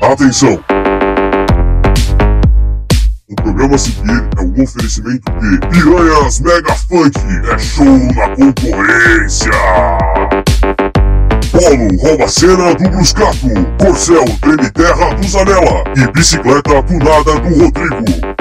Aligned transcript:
Atenção! 0.00 0.62
O 3.28 3.34
programa 3.36 3.74
a 3.74 3.78
seguir 3.78 4.28
é 4.36 4.40
um 4.40 4.62
oferecimento 4.62 5.32
de 5.32 5.58
Piranhas 5.68 6.40
Mega 6.40 6.74
Funk, 6.74 7.18
é 7.52 7.58
show 7.58 7.84
na 7.86 8.28
concorrência! 8.36 9.50
Polo 11.50 11.96
rouba 12.02 12.28
cena 12.28 12.74
do 12.74 12.90
Bruscato, 12.90 13.48
Corcel 13.80 14.24
treme 14.42 14.70
terra 14.70 15.14
do 15.14 15.26
Zanella 15.26 15.84
e 15.96 16.12
bicicleta 16.12 16.82
tunada 16.82 17.40
do 17.40 17.64
Rodrigo. 17.64 18.35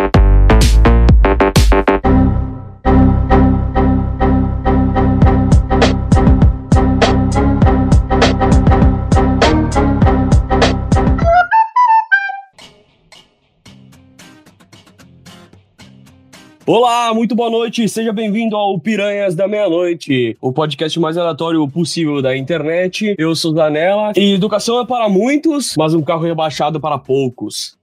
Olá, 16.68 17.14
muito 17.14 17.36
boa 17.36 17.47
noite, 17.47 17.87
seja 17.87 18.11
bem-vindo 18.11 18.55
ao 18.55 18.79
Piranhas 18.79 19.36
da 19.36 19.47
Meia-Noite, 19.47 20.36
o 20.42 20.51
podcast 20.51 21.00
mais 21.00 21.15
aleatório 21.15 21.68
possível 21.68 22.23
da 22.23 22.36
internet. 22.36 23.14
Eu 23.19 23.36
sou 23.36 23.54
Zanella 23.54 24.14
e 24.15 24.33
educação 24.33 24.79
é 24.79 24.86
para 24.86 25.07
muitos, 25.07 25.75
mas 25.78 25.93
um 25.93 26.01
carro 26.01 26.23
rebaixado 26.23 26.79
para 26.79 26.97
poucos. 26.97 27.78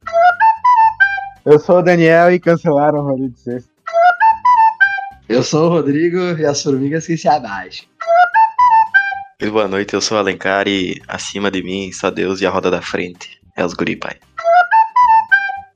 Eu 1.45 1.61
sou 1.61 1.79
o 1.79 1.83
Daniel 1.83 2.33
e 2.33 2.41
cancelaram 2.41 2.99
o 2.99 3.03
rolê 3.03 3.29
de 3.29 3.39
sexta. 3.39 3.71
Eu 5.29 5.45
sou 5.45 5.67
o 5.67 5.69
Rodrigo 5.69 6.19
e 6.37 6.45
as 6.45 6.61
formigas 6.61 7.07
que 7.07 7.17
se 7.17 7.29
abaixam. 7.29 7.87
Boa 9.49 9.69
noite, 9.69 9.95
eu 9.95 10.01
sou 10.01 10.17
o 10.17 10.21
Alencar 10.21 10.67
e 10.67 11.01
acima 11.07 11.53
de 11.53 11.63
mim 11.63 11.93
só 11.93 12.11
Deus 12.11 12.41
e 12.41 12.47
a 12.47 12.51
roda 12.51 12.69
da 12.69 12.83
frente. 12.83 13.41
É 13.57 13.65
os 13.65 13.75
guri, 13.75 13.95
pai. 13.95 14.17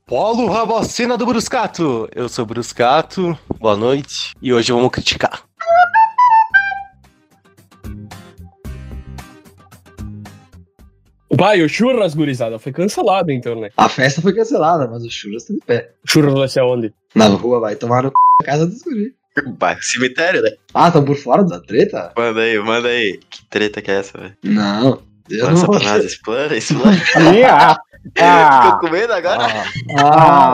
Polo 0.07 0.47
Rabocina 0.47 1.17
do 1.17 1.25
Bruscato. 1.25 2.07
Eu 2.15 2.29
sou 2.29 2.43
o 2.43 2.45
Bruscato, 2.45 3.37
boa 3.59 3.75
noite. 3.75 4.31
E 4.41 4.53
hoje 4.53 4.71
vamos 4.71 4.89
criticar. 4.89 5.43
Pai, 11.37 11.61
o 11.61 11.67
churras, 11.67 12.15
gurizada, 12.15 12.57
foi 12.57 12.71
cancelado 12.71 13.33
então, 13.33 13.59
né? 13.59 13.69
A 13.75 13.89
festa 13.89 14.21
foi 14.21 14.33
cancelada, 14.33 14.87
mas 14.87 15.03
o 15.03 15.09
churras 15.09 15.43
tá 15.43 15.53
de 15.53 15.59
pé. 15.59 15.91
Churras 16.07 16.35
vai 16.35 16.47
ser 16.47 16.61
aonde? 16.61 16.93
Na 17.13 17.25
rua 17.25 17.59
vai 17.59 17.75
tomar 17.75 18.03
no 18.03 18.09
c... 18.09 18.45
casa 18.45 18.65
dos 18.65 18.81
guri. 18.83 19.13
Bairro 19.57 19.83
cemitério, 19.83 20.41
né? 20.41 20.51
Ah, 20.73 20.89
tão 20.89 21.03
por 21.03 21.17
fora 21.17 21.43
da 21.43 21.59
treta? 21.59 22.13
Manda 22.17 22.39
aí, 22.39 22.57
manda 22.59 22.87
aí. 22.87 23.19
Que 23.29 23.45
treta 23.47 23.81
que 23.81 23.91
é 23.91 23.95
essa, 23.95 24.17
velho? 24.17 24.37
Não. 24.41 25.01
Eu 25.29 25.47
Mano, 25.47 25.57
não 25.57 25.65
vou... 25.65 25.73
Satanás, 25.77 26.05
explana, 26.07 26.55
explana. 26.55 26.97
Ah, 28.19 28.47
ah, 28.49 28.63
Ficou 28.63 28.79
com 28.79 28.89
medo 28.89 29.13
agora? 29.13 29.45
ah, 29.97 30.53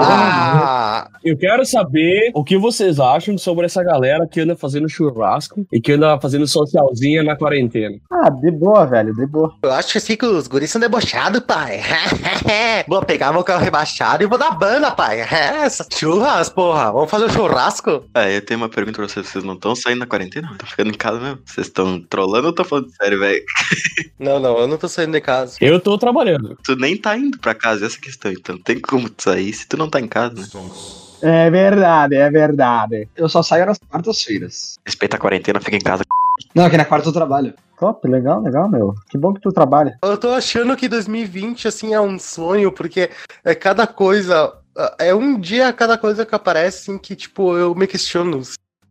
Ah, 1.05 1.07
Eu 1.23 1.37
quero 1.37 1.65
saber 1.65 2.31
o 2.33 2.43
que 2.43 2.57
vocês 2.57 2.99
acham 2.99 3.37
sobre 3.37 3.65
essa 3.65 3.83
galera 3.83 4.27
que 4.27 4.41
anda 4.41 4.55
fazendo 4.55 4.89
churrasco 4.89 5.65
e 5.71 5.79
que 5.79 5.93
anda 5.93 6.19
fazendo 6.19 6.47
socialzinha 6.47 7.23
na 7.23 7.35
quarentena. 7.35 7.97
ah, 8.11 8.29
de 8.29 8.51
boa, 8.51 8.85
velho, 8.85 9.13
de 9.13 9.25
boa. 9.25 9.53
eu 9.63 9.71
acho 9.71 9.97
assim 9.97 10.15
que 10.15 10.25
os 10.25 10.47
guris 10.47 10.69
são 10.71 10.81
debochados, 10.81 11.39
pai. 11.41 11.81
vou 12.87 13.01
pegar 13.03 13.31
meu 13.31 13.43
carro 13.43 13.63
rebaixado 13.63 14.23
e 14.23 14.27
vou 14.27 14.37
dar 14.37 14.51
banda, 14.51 14.91
pai. 14.91 15.21
Essa 15.63 15.85
churras, 15.91 16.49
porra. 16.49 16.91
Vamos 16.91 17.09
fazer 17.09 17.25
um 17.25 17.29
churrasco? 17.29 18.03
Ah, 18.13 18.29
eu 18.29 18.43
tenho 18.43 18.59
uma 18.59 18.69
pergunta 18.69 18.97
pra 18.97 19.07
vocês. 19.07 19.27
Vocês 19.27 19.43
não 19.43 19.53
estão 19.53 19.75
saindo 19.75 19.99
na 19.99 20.05
quarentena? 20.07 20.49
Estão 20.51 20.67
ficando 20.67 20.89
em 20.89 20.93
casa 20.93 21.19
mesmo? 21.19 21.39
Vocês 21.45 21.67
estão 21.67 22.01
trolando 22.01 22.47
ou 22.47 22.53
tô 22.53 22.63
falando 22.63 22.89
sério, 22.91 23.19
velho? 23.19 23.41
Não, 24.19 24.39
não, 24.39 24.57
eu 24.59 24.67
não 24.67 24.77
tô 24.77 24.87
saindo 24.87 25.11
de 25.13 25.21
casa. 25.21 25.57
Eu 25.61 25.79
tô 25.79 25.97
trabalhando. 25.97 26.57
Tu 26.63 26.75
nem 26.75 26.97
tá 26.97 27.17
indo 27.17 27.37
pra 27.43 27.53
casa, 27.53 27.85
essa 27.85 27.97
é 27.97 27.99
a 27.99 28.01
questão. 28.01 28.31
Então 28.31 28.55
não 28.55 28.63
tem 28.63 28.79
como 28.79 29.09
tu 29.09 29.23
sair 29.23 29.53
se 29.53 29.67
tu 29.67 29.77
não 29.77 29.89
tá 29.89 29.99
em 29.99 30.07
casa, 30.07 30.35
né? 30.35 30.47
É 31.21 31.49
verdade, 31.51 32.15
é 32.15 32.29
verdade. 32.31 33.07
Eu 33.15 33.29
só 33.29 33.43
saio 33.43 33.65
nas 33.65 33.77
quartas-feiras. 33.77 34.79
Respeita 34.83 35.17
a 35.17 35.19
quarentena, 35.19 35.59
fica 35.59 35.77
em 35.77 35.81
casa. 35.81 36.03
Não, 36.55 36.65
aqui 36.65 36.77
na 36.77 36.85
quarta 36.85 37.07
eu 37.07 37.13
trabalho. 37.13 37.53
Top, 37.79 38.07
legal, 38.07 38.41
legal, 38.41 38.69
meu. 38.69 38.95
Que 39.09 39.17
bom 39.17 39.33
que 39.33 39.41
tu 39.41 39.51
trabalha. 39.51 39.97
Eu 40.03 40.17
tô 40.17 40.29
achando 40.29 40.75
que 40.75 40.87
2020, 40.87 41.67
assim, 41.67 41.93
é 41.93 42.01
um 42.01 42.17
sonho, 42.17 42.71
porque 42.71 43.09
é 43.43 43.53
cada 43.53 43.85
coisa. 43.85 44.53
É 44.97 45.13
um 45.13 45.39
dia 45.39 45.71
cada 45.71 45.97
coisa 45.97 46.25
que 46.25 46.33
aparece, 46.33 46.91
assim, 46.91 46.97
que, 46.97 47.15
tipo, 47.15 47.55
eu 47.57 47.75
me 47.75 47.85
questiono 47.85 48.41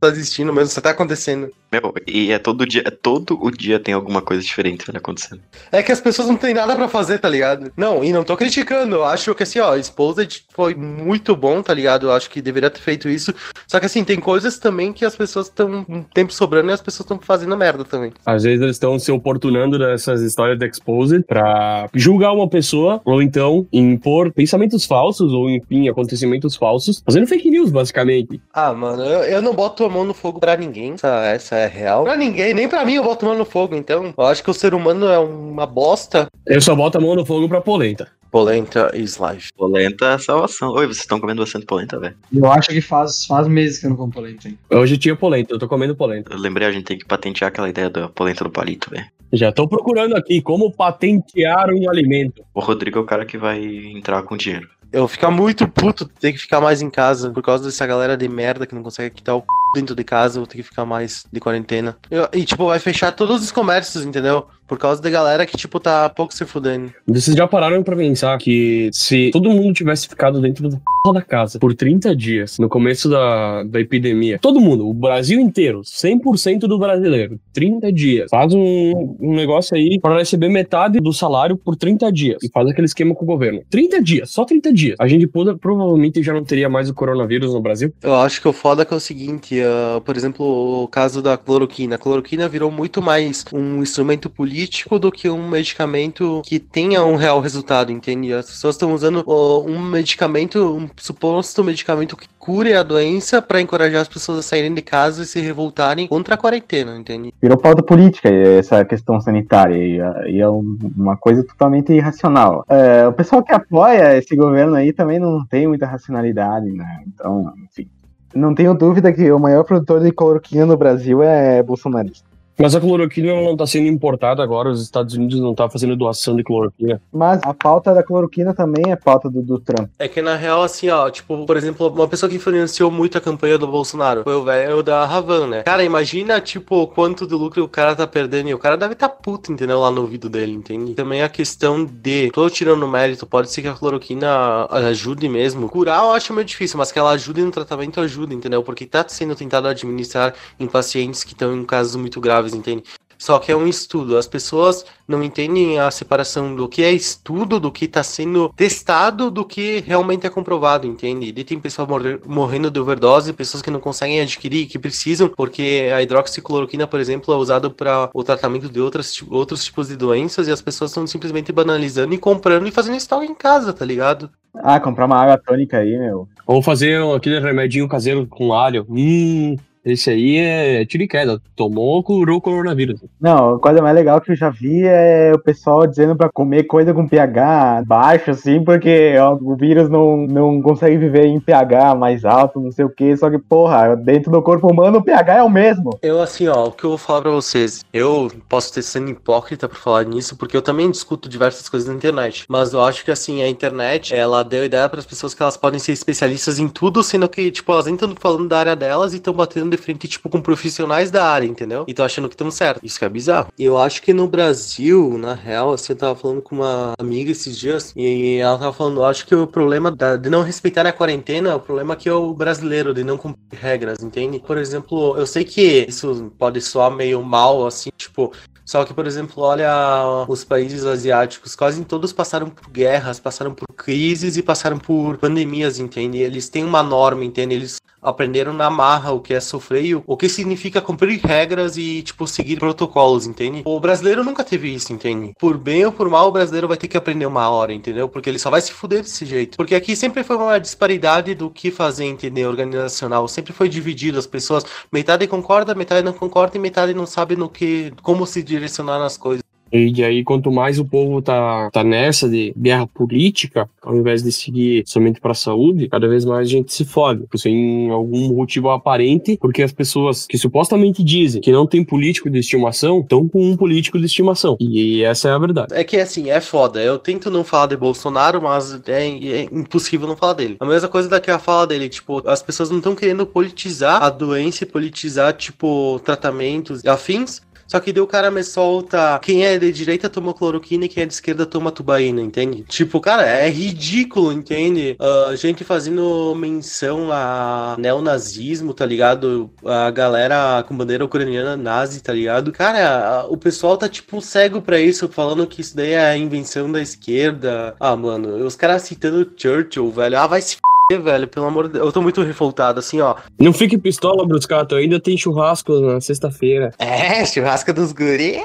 tá 0.02 0.08
existindo 0.08 0.52
mesmo, 0.52 0.68
se 0.68 0.80
tá 0.80 0.90
acontecendo. 0.90 1.50
Meu, 1.70 1.94
e 2.06 2.32
é 2.32 2.38
todo 2.38 2.66
dia, 2.66 2.82
é 2.84 2.90
todo 2.90 3.38
o 3.40 3.50
dia 3.50 3.78
tem 3.78 3.94
alguma 3.94 4.20
coisa 4.20 4.42
diferente 4.42 4.84
velho, 4.84 4.98
acontecendo. 4.98 5.40
É 5.70 5.82
que 5.82 5.92
as 5.92 6.00
pessoas 6.00 6.28
não 6.28 6.36
têm 6.36 6.52
nada 6.52 6.74
pra 6.74 6.88
fazer, 6.88 7.18
tá 7.18 7.28
ligado? 7.28 7.72
Não, 7.76 8.02
e 8.02 8.12
não 8.12 8.24
tô 8.24 8.36
criticando. 8.36 8.96
Eu 8.96 9.04
acho 9.04 9.34
que 9.34 9.44
assim, 9.44 9.60
ó, 9.60 9.76
Exposed 9.76 10.44
foi 10.52 10.74
muito 10.74 11.36
bom, 11.36 11.62
tá 11.62 11.72
ligado? 11.72 12.08
Eu 12.08 12.12
acho 12.12 12.28
que 12.28 12.42
deveria 12.42 12.68
ter 12.68 12.80
feito 12.80 13.08
isso. 13.08 13.32
Só 13.66 13.78
que 13.78 13.86
assim, 13.86 14.04
tem 14.04 14.18
coisas 14.18 14.58
também 14.58 14.92
que 14.92 15.04
as 15.04 15.14
pessoas 15.14 15.46
estão 15.46 15.86
um 15.88 16.02
tempo 16.02 16.32
sobrando 16.32 16.70
e 16.70 16.74
as 16.74 16.82
pessoas 16.82 17.04
estão 17.04 17.18
fazendo 17.18 17.56
merda 17.56 17.84
também. 17.84 18.12
Às 18.26 18.42
vezes 18.42 18.60
eles 18.60 18.76
estão 18.76 18.98
se 18.98 19.12
oportunando 19.12 19.78
dessas 19.78 20.20
histórias 20.20 20.58
de 20.58 20.66
Exposed 20.66 21.24
pra 21.24 21.88
julgar 21.94 22.32
uma 22.32 22.48
pessoa, 22.48 23.00
ou 23.04 23.22
então 23.22 23.66
impor 23.72 24.32
pensamentos 24.32 24.84
falsos, 24.84 25.32
ou 25.32 25.48
enfim, 25.48 25.88
acontecimentos 25.88 26.56
falsos, 26.56 27.02
fazendo 27.04 27.26
fake 27.26 27.48
news, 27.50 27.70
basicamente. 27.70 28.40
Ah, 28.52 28.72
mano, 28.72 29.04
eu, 29.04 29.22
eu 29.24 29.42
não 29.42 29.54
boto 29.54 29.84
a 29.84 29.91
mão 29.92 30.04
no 30.04 30.14
fogo 30.14 30.40
pra 30.40 30.56
ninguém. 30.56 30.94
Essa, 30.94 31.24
essa 31.26 31.56
é 31.56 31.66
real. 31.68 32.04
Pra 32.04 32.16
ninguém, 32.16 32.52
nem 32.54 32.68
pra 32.68 32.84
mim 32.84 32.94
eu 32.94 33.04
boto 33.04 33.24
a 33.24 33.28
mão 33.28 33.38
no 33.38 33.44
fogo. 33.44 33.76
Então, 33.76 34.12
eu 34.16 34.24
acho 34.24 34.42
que 34.42 34.50
o 34.50 34.54
ser 34.54 34.74
humano 34.74 35.06
é 35.06 35.18
uma 35.18 35.66
bosta. 35.66 36.28
Eu 36.46 36.60
só 36.60 36.74
boto 36.74 36.98
a 36.98 37.00
mão 37.00 37.14
no 37.14 37.24
fogo 37.24 37.48
pra 37.48 37.60
polenta. 37.60 38.08
Polenta 38.30 38.90
is 38.94 39.18
life. 39.18 39.50
Polenta 39.54 40.06
é 40.06 40.18
salvação. 40.18 40.70
Oi, 40.70 40.86
vocês 40.86 41.00
estão 41.00 41.20
comendo 41.20 41.42
bastante 41.42 41.66
polenta, 41.66 42.00
velho? 42.00 42.16
Eu 42.32 42.50
acho 42.50 42.70
que 42.70 42.80
faz, 42.80 43.26
faz 43.26 43.46
meses 43.46 43.78
que 43.78 43.84
eu 43.84 43.90
não 43.90 43.96
como 43.98 44.10
polenta, 44.10 44.48
hein? 44.48 44.58
Hoje 44.70 44.96
tinha 44.96 45.14
polenta, 45.14 45.52
eu 45.52 45.58
tô 45.58 45.68
comendo 45.68 45.94
polenta. 45.94 46.32
Eu 46.32 46.38
lembrei, 46.38 46.66
a 46.66 46.72
gente 46.72 46.84
tem 46.84 46.98
que 46.98 47.04
patentear 47.04 47.48
aquela 47.48 47.68
ideia 47.68 47.90
da 47.90 48.08
polenta 48.08 48.42
do 48.42 48.50
palito, 48.50 48.90
velho. 48.90 49.04
Já 49.34 49.52
tô 49.52 49.68
procurando 49.68 50.14
aqui 50.14 50.40
como 50.40 50.72
patentear 50.72 51.68
um 51.70 51.90
alimento. 51.90 52.42
O 52.54 52.60
Rodrigo 52.60 52.98
é 52.98 53.02
o 53.02 53.06
cara 53.06 53.26
que 53.26 53.36
vai 53.36 53.62
entrar 53.62 54.22
com 54.22 54.34
dinheiro. 54.34 54.66
Eu 54.90 55.08
ficar 55.08 55.30
muito 55.30 55.66
puto 55.68 56.06
ter 56.06 56.32
que 56.32 56.38
ficar 56.38 56.60
mais 56.60 56.82
em 56.82 56.90
casa 56.90 57.30
por 57.30 57.42
causa 57.42 57.64
dessa 57.64 57.86
galera 57.86 58.16
de 58.16 58.28
merda 58.28 58.66
que 58.66 58.74
não 58.74 58.82
consegue 58.82 59.14
quitar 59.14 59.36
o 59.36 59.40
c... 59.40 59.46
dentro 59.74 59.94
de 59.94 60.04
casa, 60.04 60.38
vou 60.38 60.46
ter 60.46 60.56
que 60.56 60.62
ficar 60.62 60.84
mais 60.84 61.24
de 61.32 61.40
quarentena. 61.40 61.96
Eu- 62.10 62.28
e, 62.32 62.44
tipo, 62.44 62.66
vai 62.66 62.78
fechar 62.78 63.12
todos 63.12 63.42
os 63.42 63.50
comércios, 63.52 64.04
entendeu? 64.04 64.46
Por 64.66 64.78
causa 64.78 65.02
da 65.02 65.10
galera 65.10 65.44
que, 65.44 65.56
tipo, 65.56 65.78
tá 65.78 66.08
pouco 66.08 66.32
se 66.32 66.46
fudendo. 66.46 66.92
Vocês 67.06 67.36
já 67.36 67.46
pararam 67.46 67.82
pra 67.82 67.94
pensar 67.96 68.38
que 68.38 68.88
se 68.92 69.30
todo 69.30 69.50
mundo 69.50 69.74
tivesse 69.74 70.08
ficado 70.08 70.40
dentro 70.40 70.68
da 70.68 70.78
porra 71.04 71.14
da 71.20 71.22
casa 71.22 71.58
por 71.58 71.74
30 71.74 72.14
dias, 72.16 72.58
no 72.58 72.68
começo 72.68 73.08
da, 73.10 73.64
da 73.64 73.80
epidemia, 73.80 74.38
todo 74.40 74.60
mundo, 74.60 74.88
o 74.88 74.94
Brasil 74.94 75.38
inteiro, 75.40 75.80
100% 75.82 76.60
do 76.60 76.78
brasileiro, 76.78 77.38
30 77.52 77.92
dias, 77.92 78.30
faz 78.30 78.54
um, 78.54 79.16
um 79.20 79.34
negócio 79.34 79.76
aí 79.76 79.98
para 80.00 80.16
receber 80.18 80.48
metade 80.48 81.00
do 81.00 81.12
salário 81.12 81.56
por 81.56 81.76
30 81.76 82.10
dias 82.10 82.38
e 82.42 82.48
faz 82.48 82.66
aquele 82.68 82.86
esquema 82.86 83.14
com 83.14 83.24
o 83.24 83.28
governo. 83.28 83.62
30 83.68 84.00
dias, 84.02 84.30
só 84.30 84.44
30 84.44 84.72
dias. 84.72 84.96
A 84.98 85.06
gente 85.06 85.26
puda- 85.26 85.56
provavelmente 85.58 86.22
já 86.22 86.32
não 86.32 86.44
teria 86.44 86.68
mais 86.70 86.88
o 86.88 86.94
coronavírus 86.94 87.52
no 87.52 87.60
Brasil. 87.60 87.92
Eu 88.02 88.14
acho 88.14 88.40
que 88.40 88.48
o 88.48 88.52
foda 88.54 88.82
é 88.82 88.84
que 88.86 88.94
é 88.94 88.96
o 88.96 89.00
seguinte, 89.00 89.60
ah, 89.60 90.00
por 90.02 90.16
exemplo, 90.16 90.82
o 90.84 90.88
caso 90.88 91.20
da 91.20 91.36
cloroquina. 91.36 91.96
A 91.96 91.98
cloroquina 91.98 92.48
virou 92.48 92.70
muito 92.70 93.02
mais 93.02 93.44
um 93.52 93.82
instrumento 93.82 94.30
político 94.30 94.61
do 94.98 95.10
que 95.10 95.28
um 95.28 95.48
medicamento 95.48 96.42
que 96.44 96.58
tenha 96.58 97.04
um 97.04 97.16
real 97.16 97.40
resultado, 97.40 97.90
entende? 97.92 98.32
As 98.32 98.46
pessoas 98.46 98.74
estão 98.74 98.92
usando 98.92 99.24
um 99.26 99.80
medicamento, 99.80 100.76
um 100.76 100.88
suposto 100.96 101.64
medicamento 101.64 102.16
que 102.16 102.26
cure 102.38 102.74
a 102.74 102.82
doença 102.82 103.40
pra 103.40 103.60
encorajar 103.60 104.02
as 104.02 104.08
pessoas 104.08 104.38
a 104.38 104.42
saírem 104.42 104.74
de 104.74 104.82
casa 104.82 105.22
e 105.22 105.26
se 105.26 105.40
revoltarem 105.40 106.08
contra 106.08 106.34
a 106.34 106.38
quarentena, 106.38 106.96
entende? 106.96 107.32
Virou 107.40 107.56
pauta 107.56 107.82
política 107.82 108.28
essa 108.28 108.84
questão 108.84 109.20
sanitária 109.20 109.76
e, 109.76 110.40
é- 110.40 110.48
uma 110.48 111.16
coisa 111.16 111.44
totalmente 111.44 111.92
irracional. 111.92 112.64
É, 112.68 113.06
o 113.06 113.12
pessoal 113.12 113.42
que 113.42 113.52
apoia 113.52 114.16
esse 114.18 114.34
governo 114.34 114.74
aí 114.74 114.92
também 114.92 115.18
não 115.18 115.44
tem 115.46 115.66
muita 115.66 115.86
racionalidade, 115.86 116.70
né? 116.72 117.02
Então, 117.06 117.52
enfim. 117.64 117.88
Não 118.34 118.54
tenho 118.54 118.74
dúvida 118.74 119.12
que 119.12 119.30
o 119.30 119.38
maior 119.38 119.62
produtor 119.62 120.00
de 120.00 120.10
cloroquina 120.10 120.64
no 120.64 120.76
Brasil 120.76 121.22
é 121.22 121.62
bolsonarista. 121.62 122.31
Mas 122.58 122.74
a 122.74 122.80
cloroquina 122.80 123.32
não 123.34 123.56
tá 123.56 123.66
sendo 123.66 123.88
importada 123.88 124.42
agora, 124.42 124.70
os 124.70 124.82
Estados 124.82 125.14
Unidos 125.14 125.40
não 125.40 125.54
tá 125.54 125.68
fazendo 125.68 125.96
doação 125.96 126.36
de 126.36 126.44
cloroquina. 126.44 127.00
Mas 127.12 127.40
a 127.44 127.54
pauta 127.54 127.94
da 127.94 128.02
cloroquina 128.02 128.54
também 128.54 128.92
é 128.92 128.96
pauta 128.96 129.28
do, 129.28 129.42
do 129.42 129.58
Trump. 129.58 129.88
É 129.98 130.08
que 130.08 130.22
na 130.22 130.36
real, 130.36 130.62
assim, 130.62 130.88
ó, 130.88 131.08
tipo, 131.10 131.46
por 131.46 131.56
exemplo, 131.56 131.88
uma 131.88 132.08
pessoa 132.08 132.28
que 132.28 132.36
influenciou 132.36 132.90
muito 132.90 133.18
a 133.18 133.20
campanha 133.20 133.58
do 133.58 133.66
Bolsonaro 133.66 134.22
foi 134.24 134.34
o 134.34 134.44
velho 134.44 134.82
da 134.82 135.04
Ravan, 135.04 135.46
né? 135.46 135.62
Cara, 135.62 135.84
imagina, 135.84 136.40
tipo, 136.40 136.86
quanto 136.88 137.26
do 137.26 137.36
lucro 137.36 137.64
o 137.64 137.68
cara 137.68 137.94
tá 137.94 138.06
perdendo 138.06 138.48
e 138.48 138.54
o 138.54 138.58
cara 138.58 138.76
deve 138.76 138.94
tá 138.94 139.08
puto, 139.08 139.52
entendeu? 139.52 139.80
Lá 139.80 139.90
no 139.90 140.02
ouvido 140.02 140.28
dele, 140.28 140.52
entende? 140.52 140.94
Também 140.94 141.22
a 141.22 141.28
questão 141.28 141.84
de, 141.84 142.30
tô 142.30 142.48
tirando 142.50 142.86
mérito, 142.86 143.26
pode 143.26 143.50
ser 143.50 143.62
que 143.62 143.68
a 143.68 143.74
cloroquina 143.74 144.66
ajude 144.70 145.28
mesmo. 145.28 145.68
Curar 145.68 146.04
eu 146.04 146.12
acho 146.12 146.32
meio 146.32 146.44
difícil, 146.44 146.78
mas 146.78 146.92
que 146.92 146.98
ela 146.98 147.10
ajude 147.10 147.42
no 147.42 147.50
tratamento 147.50 148.00
ajuda, 148.00 148.34
entendeu? 148.34 148.62
Porque 148.62 148.86
tá 148.86 149.04
sendo 149.08 149.34
tentado 149.34 149.68
administrar 149.68 150.34
em 150.58 150.66
pacientes 150.66 151.24
que 151.24 151.32
estão 151.32 151.54
em 151.54 151.64
casos 151.64 151.96
muito 151.96 152.20
graves, 152.20 152.41
entende? 152.52 152.82
Só 153.22 153.38
que 153.38 153.52
é 153.52 153.56
um 153.56 153.68
estudo. 153.68 154.18
As 154.18 154.26
pessoas 154.26 154.84
não 155.06 155.22
entendem 155.22 155.78
a 155.78 155.88
separação 155.92 156.56
do 156.56 156.68
que 156.68 156.82
é 156.82 156.90
estudo, 156.90 157.60
do 157.60 157.70
que 157.70 157.84
está 157.84 158.02
sendo 158.02 158.48
testado, 158.56 159.30
do 159.30 159.44
que 159.44 159.78
realmente 159.86 160.26
é 160.26 160.30
comprovado, 160.30 160.88
entende? 160.88 161.32
E 161.36 161.44
tem 161.44 161.60
pessoas 161.60 161.86
morrendo 162.26 162.68
de 162.68 162.80
overdose, 162.80 163.32
pessoas 163.32 163.62
que 163.62 163.70
não 163.70 163.78
conseguem 163.78 164.20
adquirir, 164.20 164.66
que 164.66 164.76
precisam, 164.76 165.28
porque 165.28 165.88
a 165.94 166.02
hidroxicloroquina, 166.02 166.84
por 166.88 166.98
exemplo, 166.98 167.32
é 167.32 167.36
usada 167.36 167.70
para 167.70 168.10
o 168.12 168.24
tratamento 168.24 168.68
de 168.68 168.80
outras, 168.80 169.22
outros 169.30 169.64
tipos 169.64 169.86
de 169.86 169.94
doenças 169.94 170.48
e 170.48 170.50
as 170.50 170.60
pessoas 170.60 170.90
estão 170.90 171.06
simplesmente 171.06 171.52
banalizando 171.52 172.12
e 172.12 172.18
comprando 172.18 172.66
e 172.66 172.72
fazendo 172.72 172.96
estoque 172.96 173.26
em 173.26 173.36
casa, 173.36 173.72
tá 173.72 173.84
ligado? 173.84 174.28
Ah, 174.52 174.80
comprar 174.80 175.06
uma 175.06 175.22
água 175.22 175.38
tônica 175.38 175.78
aí, 175.78 175.96
meu. 175.96 176.26
Ou 176.44 176.60
fazer 176.60 177.00
aquele 177.14 177.38
remedinho 177.38 177.88
caseiro 177.88 178.26
com 178.26 178.52
alho. 178.52 178.84
Hum, 178.90 179.56
esse 179.84 180.10
aí 180.10 180.38
é 180.38 180.84
tiro 180.84 181.02
e 181.02 181.08
queda. 181.08 181.40
Tomou, 181.56 182.02
curou 182.02 182.38
o 182.38 182.40
coronavírus. 182.40 183.00
Não, 183.20 183.54
a 183.54 183.58
coisa 183.58 183.82
mais 183.82 183.94
legal 183.94 184.20
que 184.20 184.32
eu 184.32 184.36
já 184.36 184.50
vi 184.50 184.82
é 184.84 185.32
o 185.34 185.38
pessoal 185.38 185.86
dizendo 185.86 186.16
pra 186.16 186.30
comer 186.30 186.64
coisa 186.64 186.94
com 186.94 187.06
pH 187.06 187.82
baixo, 187.86 188.30
assim, 188.30 188.62
porque 188.62 189.14
ó, 189.18 189.36
o 189.40 189.56
vírus 189.56 189.88
não, 189.88 190.26
não 190.26 190.62
consegue 190.62 190.96
viver 190.96 191.26
em 191.26 191.40
pH 191.40 191.94
mais 191.94 192.24
alto, 192.24 192.60
não 192.60 192.70
sei 192.70 192.84
o 192.84 192.90
que. 192.90 193.16
Só 193.16 193.28
que, 193.28 193.38
porra, 193.38 193.96
dentro 193.96 194.30
do 194.30 194.42
corpo 194.42 194.70
humano 194.70 194.98
o 194.98 195.02
pH 195.02 195.38
é 195.38 195.42
o 195.42 195.50
mesmo. 195.50 195.98
Eu, 196.00 196.20
assim, 196.20 196.46
ó, 196.46 196.66
o 196.66 196.72
que 196.72 196.84
eu 196.84 196.90
vou 196.90 196.98
falar 196.98 197.22
pra 197.22 197.30
vocês, 197.30 197.84
eu 197.92 198.30
posso 198.48 198.72
ter 198.72 198.82
sendo 198.82 199.10
hipócrita 199.10 199.68
por 199.68 199.78
falar 199.78 200.04
nisso, 200.04 200.36
porque 200.36 200.56
eu 200.56 200.62
também 200.62 200.90
discuto 200.90 201.28
diversas 201.28 201.68
coisas 201.68 201.88
na 201.88 201.94
internet. 201.94 202.44
Mas 202.48 202.72
eu 202.72 202.82
acho 202.82 203.04
que, 203.04 203.10
assim, 203.10 203.42
a 203.42 203.48
internet, 203.48 204.14
ela 204.14 204.42
deu 204.42 204.64
ideia 204.64 204.88
para 204.88 205.00
as 205.00 205.06
pessoas 205.06 205.34
que 205.34 205.42
elas 205.42 205.56
podem 205.56 205.80
ser 205.80 205.92
especialistas 205.92 206.58
em 206.58 206.68
tudo, 206.68 207.02
sendo 207.02 207.28
que, 207.28 207.50
tipo, 207.50 207.72
elas 207.72 207.86
nem 207.86 207.94
estão 207.94 208.14
falando 208.18 208.48
da 208.48 208.58
área 208.58 208.76
delas 208.76 209.12
e 209.12 209.16
estão 209.16 209.34
batendo 209.34 209.71
de 209.72 209.82
frente, 209.82 210.06
tipo, 210.06 210.28
com 210.28 210.40
profissionais 210.40 211.10
da 211.10 211.24
área, 211.24 211.46
entendeu? 211.46 211.84
E 211.88 211.94
tô 211.94 212.02
achando 212.02 212.28
que 212.28 212.34
estamos 212.34 212.54
certo. 212.54 212.80
Isso 212.82 212.98
que 212.98 213.04
é 213.04 213.08
bizarro. 213.08 213.48
Eu 213.58 213.78
acho 213.78 214.02
que 214.02 214.12
no 214.12 214.28
Brasil, 214.28 215.16
na 215.18 215.34
real, 215.34 215.72
assim, 215.72 215.92
eu 215.92 215.96
tava 215.96 216.14
falando 216.14 216.42
com 216.42 216.56
uma 216.56 216.92
amiga 216.98 217.30
esses 217.30 217.58
dias 217.58 217.92
e 217.96 218.36
ela 218.36 218.58
tava 218.58 218.72
falando, 218.72 219.00
eu 219.00 219.04
acho 219.04 219.26
que 219.26 219.34
o 219.34 219.46
problema 219.46 219.90
da, 219.90 220.16
de 220.16 220.30
não 220.30 220.42
respeitar 220.42 220.86
a 220.86 220.92
quarentena, 220.92 221.56
o 221.56 221.60
problema 221.60 221.94
aqui 221.94 222.08
é 222.08 222.12
o 222.12 222.32
brasileiro, 222.32 222.94
de 222.94 223.02
não 223.04 223.16
cumprir 223.16 223.58
regras, 223.58 224.02
entende? 224.02 224.38
Por 224.38 224.58
exemplo, 224.58 225.16
eu 225.16 225.26
sei 225.26 225.44
que 225.44 225.86
isso 225.88 226.32
pode 226.38 226.60
soar 226.60 226.90
meio 226.90 227.22
mal, 227.22 227.66
assim, 227.66 227.90
tipo, 227.96 228.32
só 228.64 228.84
que, 228.84 228.94
por 228.94 229.06
exemplo, 229.06 229.42
olha 229.42 230.24
os 230.28 230.44
países 230.44 230.84
asiáticos, 230.84 231.56
quase 231.56 231.84
todos 231.84 232.12
passaram 232.12 232.48
por 232.48 232.70
guerras, 232.70 233.18
passaram 233.18 233.54
por 233.54 233.66
crises 233.74 234.36
e 234.36 234.42
passaram 234.42 234.78
por 234.78 235.18
pandemias, 235.18 235.78
entende? 235.78 236.18
Eles 236.18 236.48
têm 236.48 236.64
uma 236.64 236.82
norma, 236.82 237.24
entende? 237.24 237.54
Eles 237.54 237.80
aprenderam 238.02 238.52
na 238.52 238.68
marra 238.68 239.12
o 239.12 239.20
que 239.20 239.32
é 239.32 239.40
sofrer 239.40 239.82
o 240.06 240.16
que 240.16 240.28
significa 240.28 240.80
cumprir 240.80 241.20
regras 241.20 241.76
e, 241.76 242.02
tipo, 242.02 242.26
seguir 242.26 242.58
protocolos, 242.58 243.26
entende? 243.26 243.62
O 243.64 243.80
brasileiro 243.80 244.24
nunca 244.24 244.44
teve 244.44 244.72
isso, 244.72 244.92
entende? 244.92 245.34
Por 245.38 245.56
bem 245.56 245.84
ou 245.84 245.92
por 245.92 246.08
mal, 246.08 246.28
o 246.28 246.32
brasileiro 246.32 246.68
vai 246.68 246.76
ter 246.76 246.88
que 246.88 246.96
aprender 246.96 247.26
uma 247.26 247.48
hora, 247.48 247.72
entendeu? 247.72 248.08
Porque 248.08 248.28
ele 248.28 248.38
só 248.38 248.50
vai 248.50 248.60
se 248.60 248.72
fuder 248.72 249.02
desse 249.02 249.24
jeito. 249.24 249.56
Porque 249.56 249.74
aqui 249.74 249.96
sempre 249.96 250.22
foi 250.22 250.36
uma 250.36 250.58
disparidade 250.58 251.34
do 251.34 251.50
que 251.50 251.70
fazer, 251.70 252.04
entender? 252.04 252.46
Organizacional. 252.46 253.26
Sempre 253.28 253.52
foi 253.52 253.68
dividido, 253.68 254.18
as 254.18 254.26
pessoas, 254.26 254.64
metade 254.90 255.26
concorda, 255.26 255.74
metade 255.74 256.04
não 256.04 256.12
concorda 256.12 256.56
e 256.56 256.60
metade 256.60 256.94
não 256.94 257.06
sabe 257.06 257.36
no 257.36 257.48
que, 257.48 257.92
como 258.02 258.26
se 258.26 258.42
direcionar 258.42 258.98
nas 258.98 259.16
coisas. 259.16 259.42
E 259.72 260.04
aí, 260.04 260.22
quanto 260.22 260.52
mais 260.52 260.78
o 260.78 260.84
povo 260.84 261.22
tá, 261.22 261.70
tá 261.72 261.82
nessa 261.82 262.28
de 262.28 262.52
guerra 262.56 262.86
política, 262.86 263.68
ao 263.82 263.96
invés 263.96 264.22
de 264.22 264.30
seguir 264.30 264.84
somente 264.86 265.20
para 265.20 265.32
a 265.32 265.34
saúde, 265.34 265.88
cada 265.88 266.06
vez 266.06 266.24
mais 266.24 266.46
a 266.46 266.50
gente 266.50 266.72
se 266.72 266.84
fode. 266.84 267.24
Sem 267.36 267.90
algum 267.90 268.34
motivo 268.34 268.70
aparente, 268.70 269.38
porque 269.40 269.62
as 269.62 269.72
pessoas 269.72 270.26
que 270.26 270.36
supostamente 270.36 271.02
dizem 271.02 271.40
que 271.40 271.50
não 271.50 271.66
tem 271.66 271.82
político 271.82 272.28
de 272.28 272.38
estimação, 272.38 273.00
estão 273.00 273.26
com 273.28 273.50
um 273.50 273.56
político 273.56 273.98
de 273.98 274.06
estimação. 274.06 274.56
E 274.60 275.02
essa 275.02 275.28
é 275.28 275.32
a 275.32 275.38
verdade. 275.38 275.74
É 275.74 275.82
que 275.82 275.96
assim, 275.96 276.30
é 276.30 276.40
foda. 276.40 276.82
Eu 276.82 276.98
tento 276.98 277.30
não 277.30 277.42
falar 277.42 277.66
de 277.66 277.76
Bolsonaro, 277.76 278.42
mas 278.42 278.78
é, 278.86 279.06
é 279.06 279.42
impossível 279.44 280.06
não 280.06 280.16
falar 280.16 280.34
dele. 280.34 280.56
A 280.60 280.66
mesma 280.66 280.88
coisa 280.88 281.08
daqui 281.08 281.30
a 281.30 281.38
fala 281.38 281.66
dele, 281.66 281.88
tipo, 281.88 282.26
as 282.28 282.42
pessoas 282.42 282.70
não 282.70 282.78
estão 282.78 282.94
querendo 282.94 283.26
politizar 283.26 284.02
a 284.02 284.10
doença 284.10 284.64
e 284.64 284.66
politizar, 284.66 285.32
tipo, 285.32 286.00
tratamentos 286.04 286.84
e 286.84 286.88
afins. 286.88 287.40
Só 287.72 287.80
que 287.80 287.90
daí 287.90 288.02
o 288.02 288.06
cara 288.06 288.30
me 288.30 288.44
solta. 288.44 289.18
Quem 289.20 289.46
é 289.46 289.58
de 289.58 289.72
direita 289.72 290.10
toma 290.10 290.34
cloroquina 290.34 290.84
e 290.84 290.90
quem 290.90 291.04
é 291.04 291.06
de 291.06 291.14
esquerda 291.14 291.46
toma 291.46 291.72
tubaína, 291.72 292.20
entende? 292.20 292.64
Tipo, 292.64 293.00
cara, 293.00 293.22
é 293.22 293.48
ridículo, 293.48 294.30
entende? 294.30 294.94
Uh, 295.00 295.34
gente 295.36 295.64
fazendo 295.64 296.34
menção 296.34 297.10
a 297.10 297.74
neonazismo, 297.78 298.74
tá 298.74 298.84
ligado? 298.84 299.50
A 299.64 299.90
galera 299.90 300.62
com 300.68 300.76
bandeira 300.76 301.02
ucraniana 301.02 301.56
nazi, 301.56 302.02
tá 302.02 302.12
ligado? 302.12 302.52
Cara, 302.52 303.24
o 303.30 303.38
pessoal 303.38 303.78
tá 303.78 303.88
tipo 303.88 304.20
cego 304.20 304.60
pra 304.60 304.78
isso, 304.78 305.08
falando 305.08 305.46
que 305.46 305.62
isso 305.62 305.74
daí 305.74 305.92
é 305.92 306.10
a 306.10 306.14
invenção 306.14 306.70
da 306.70 306.82
esquerda. 306.82 307.74
Ah, 307.80 307.96
mano, 307.96 308.44
os 308.44 308.54
caras 308.54 308.82
citando 308.82 309.32
Churchill, 309.34 309.90
velho. 309.90 310.18
Ah, 310.18 310.26
vai 310.26 310.42
se 310.42 310.56
f 310.56 310.71
velho, 310.98 311.28
pelo 311.28 311.46
amor 311.46 311.66
de 311.66 311.74
Deus. 311.74 311.86
Eu 311.86 311.92
tô 311.92 312.02
muito 312.02 312.22
revoltado, 312.22 312.78
assim, 312.78 313.00
ó. 313.00 313.16
Não 313.38 313.52
fique 313.52 313.78
pistola, 313.78 314.26
Bruscato. 314.26 314.74
Ainda 314.74 315.00
tem 315.00 315.16
churrasco 315.16 315.80
na 315.80 316.00
sexta-feira. 316.00 316.72
É, 316.78 317.24
churrasco 317.24 317.72
dos 317.72 317.92
guri. 317.92 318.42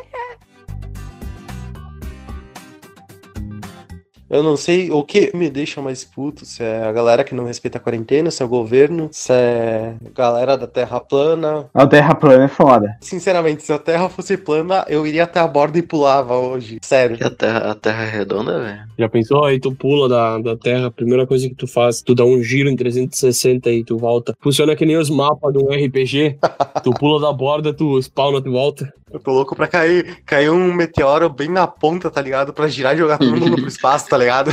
Eu 4.30 4.44
não 4.44 4.58
sei 4.58 4.92
o 4.92 5.04
que 5.04 5.32
me 5.36 5.50
deixa 5.50 5.82
mais 5.82 6.04
puto, 6.04 6.46
se 6.46 6.62
é 6.62 6.84
a 6.84 6.92
galera 6.92 7.24
que 7.24 7.34
não 7.34 7.46
respeita 7.46 7.78
a 7.78 7.82
quarentena, 7.82 8.30
se 8.30 8.44
é 8.44 8.46
o 8.46 8.50
governo, 8.50 9.10
se 9.12 9.32
é 9.32 9.96
a 10.06 10.10
galera 10.14 10.58
da 10.58 10.68
Terra 10.68 11.00
plana. 11.00 11.66
A 11.74 11.88
Terra 11.88 12.14
plana 12.14 12.46
é 12.46 12.48
foda. 12.48 12.98
Sinceramente, 13.02 13.64
se 13.64 13.72
a 13.72 13.80
Terra 13.80 14.10
fosse 14.10 14.38
plana, 14.38 14.86
eu 14.90 15.08
iria 15.08 15.24
até 15.24 15.40
a 15.40 15.48
borda 15.48 15.78
e 15.78 15.82
pulava 15.82 16.36
hoje. 16.36 16.80
Sério. 16.82 17.18
E 17.20 17.24
a 17.24 17.30
terra, 17.30 17.72
a 17.72 17.76
terra 17.76 18.04
é 18.04 18.10
redonda, 18.10 18.60
velho? 18.60 18.80
Já 18.98 19.08
pensou? 19.08 19.46
Aí 19.46 19.60
tu 19.60 19.74
pula 19.74 20.10
da, 20.10 20.40
da 20.40 20.58
Terra, 20.58 20.88
a 20.88 20.92
primeira 20.92 21.26
coisa 21.26 21.48
que 21.48 21.56
tu 21.56 21.68
faz, 21.68 22.02
tu 22.02 22.16
dá 22.16 22.26
um 22.26 22.42
giro 22.42 22.70
em 22.70 22.76
360 22.76 23.70
e 23.72 23.84
tu 23.84 23.98
volta. 23.98 24.36
Funciona 24.42 24.76
que 24.76 24.86
nem 24.86 24.98
os 24.98 25.10
mapas 25.10 25.54
de 25.54 25.60
um 25.60 25.70
RPG. 25.70 26.38
tu 26.84 26.92
pula 26.92 27.22
da 27.22 27.32
borda, 27.32 27.74
tu 27.74 28.02
spawna 28.02 28.42
de 28.42 28.50
volta. 28.50 28.92
Eu 29.12 29.20
tô 29.20 29.32
louco 29.32 29.56
pra 29.56 29.68
cair. 29.68 30.20
Caiu 30.26 30.54
um 30.54 30.74
meteoro 30.74 31.30
bem 31.30 31.50
na 31.50 31.66
ponta, 31.66 32.12
tá 32.12 32.22
ligado? 32.22 32.54
Pra 32.54 32.68
girar 32.68 32.94
e 32.96 32.98
jogar 32.98 33.18
todo 33.18 33.36
mundo 33.38 33.56
pro 33.56 33.68
espaço, 33.70 34.08
tá 34.10 34.18
ligado? 34.18 34.52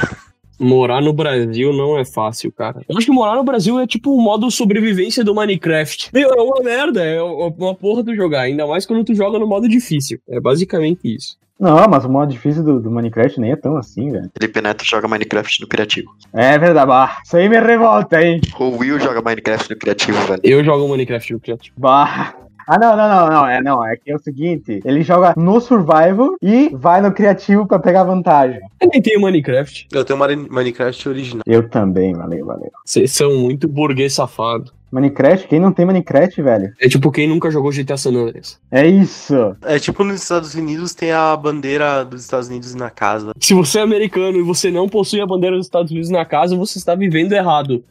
Morar 0.58 1.00
no 1.00 1.12
Brasil 1.12 1.72
não 1.72 1.98
é 1.98 2.04
fácil, 2.04 2.52
cara. 2.52 2.82
Eu 2.88 2.96
acho 2.96 3.06
que 3.06 3.12
morar 3.12 3.34
no 3.34 3.42
Brasil 3.42 3.78
é 3.80 3.86
tipo 3.86 4.14
o 4.14 4.20
modo 4.20 4.50
sobrevivência 4.50 5.24
do 5.24 5.34
Minecraft. 5.34 6.10
Meu, 6.12 6.30
é 6.30 6.40
uma 6.40 6.62
merda, 6.62 7.04
é 7.04 7.20
uma 7.20 7.74
porra 7.74 8.04
tu 8.04 8.14
jogar. 8.14 8.42
Ainda 8.42 8.66
mais 8.66 8.86
quando 8.86 9.04
tu 9.04 9.14
joga 9.14 9.38
no 9.38 9.46
modo 9.46 9.68
difícil. 9.68 10.20
É 10.28 10.38
basicamente 10.38 11.12
isso. 11.12 11.36
Não, 11.58 11.86
mas 11.88 12.04
o 12.04 12.08
modo 12.08 12.32
difícil 12.32 12.64
do, 12.64 12.80
do 12.80 12.90
Minecraft 12.90 13.40
nem 13.40 13.52
é 13.52 13.56
tão 13.56 13.76
assim, 13.76 14.10
velho. 14.10 14.30
Felipe 14.36 14.60
Neto 14.60 14.84
joga 14.84 15.06
Minecraft 15.08 15.60
no 15.60 15.68
criativo. 15.68 16.10
É 16.32 16.58
verdade, 16.58 16.86
bah. 16.86 17.18
Isso 17.24 17.36
aí 17.36 17.48
me 17.48 17.58
revolta, 17.58 18.20
hein? 18.20 18.40
O 18.58 18.76
Will 18.76 18.98
joga 18.98 19.22
Minecraft 19.22 19.70
no 19.70 19.78
criativo, 19.78 20.18
velho. 20.26 20.40
Eu 20.42 20.64
jogo 20.64 20.88
Minecraft 20.88 21.32
no 21.32 21.40
criativo. 21.40 21.74
Bah. 21.78 22.34
Ah, 22.66 22.78
não, 22.78 22.96
não, 22.96 23.08
não, 23.08 23.28
não, 23.28 23.46
é, 23.46 23.62
não, 23.62 23.86
é 23.86 23.96
que 23.96 24.10
é 24.10 24.16
o 24.16 24.18
seguinte, 24.18 24.80
ele 24.84 25.02
joga 25.02 25.34
no 25.36 25.60
survival 25.60 26.36
e 26.40 26.70
vai 26.72 27.00
no 27.00 27.12
criativo 27.12 27.66
pra 27.66 27.78
pegar 27.78 28.04
vantagem. 28.04 28.60
Eu 28.80 28.88
nem 28.92 29.02
tenho 29.02 29.20
Minecraft. 29.20 29.88
Eu 29.92 30.04
tenho 30.04 30.18
Minecraft 30.18 31.08
original. 31.08 31.42
Eu 31.46 31.68
também, 31.68 32.14
valeu, 32.14 32.46
valeu. 32.46 32.70
Vocês 32.84 33.12
são 33.12 33.36
muito 33.36 33.68
burguês 33.68 34.14
safado. 34.14 34.72
Minecraft, 34.94 35.48
quem 35.48 35.58
não 35.58 35.72
tem 35.72 35.84
Minecraft, 35.84 36.40
velho? 36.40 36.72
É 36.80 36.88
tipo 36.88 37.10
quem 37.10 37.26
nunca 37.26 37.50
jogou 37.50 37.72
GTA 37.72 37.96
San 37.96 38.10
Andreas. 38.10 38.60
É 38.70 38.86
isso. 38.86 39.56
É 39.62 39.76
tipo 39.76 40.04
nos 40.04 40.22
Estados 40.22 40.54
Unidos 40.54 40.94
tem 40.94 41.10
a 41.10 41.36
bandeira 41.36 42.04
dos 42.04 42.22
Estados 42.22 42.48
Unidos 42.48 42.76
na 42.76 42.90
casa. 42.90 43.32
Se 43.40 43.52
você 43.54 43.80
é 43.80 43.82
americano 43.82 44.38
e 44.38 44.42
você 44.42 44.70
não 44.70 44.88
possui 44.88 45.20
a 45.20 45.26
bandeira 45.26 45.56
dos 45.56 45.66
Estados 45.66 45.90
Unidos 45.90 46.10
na 46.10 46.24
casa, 46.24 46.56
você 46.56 46.78
está 46.78 46.94
vivendo 46.94 47.32
errado. 47.32 47.82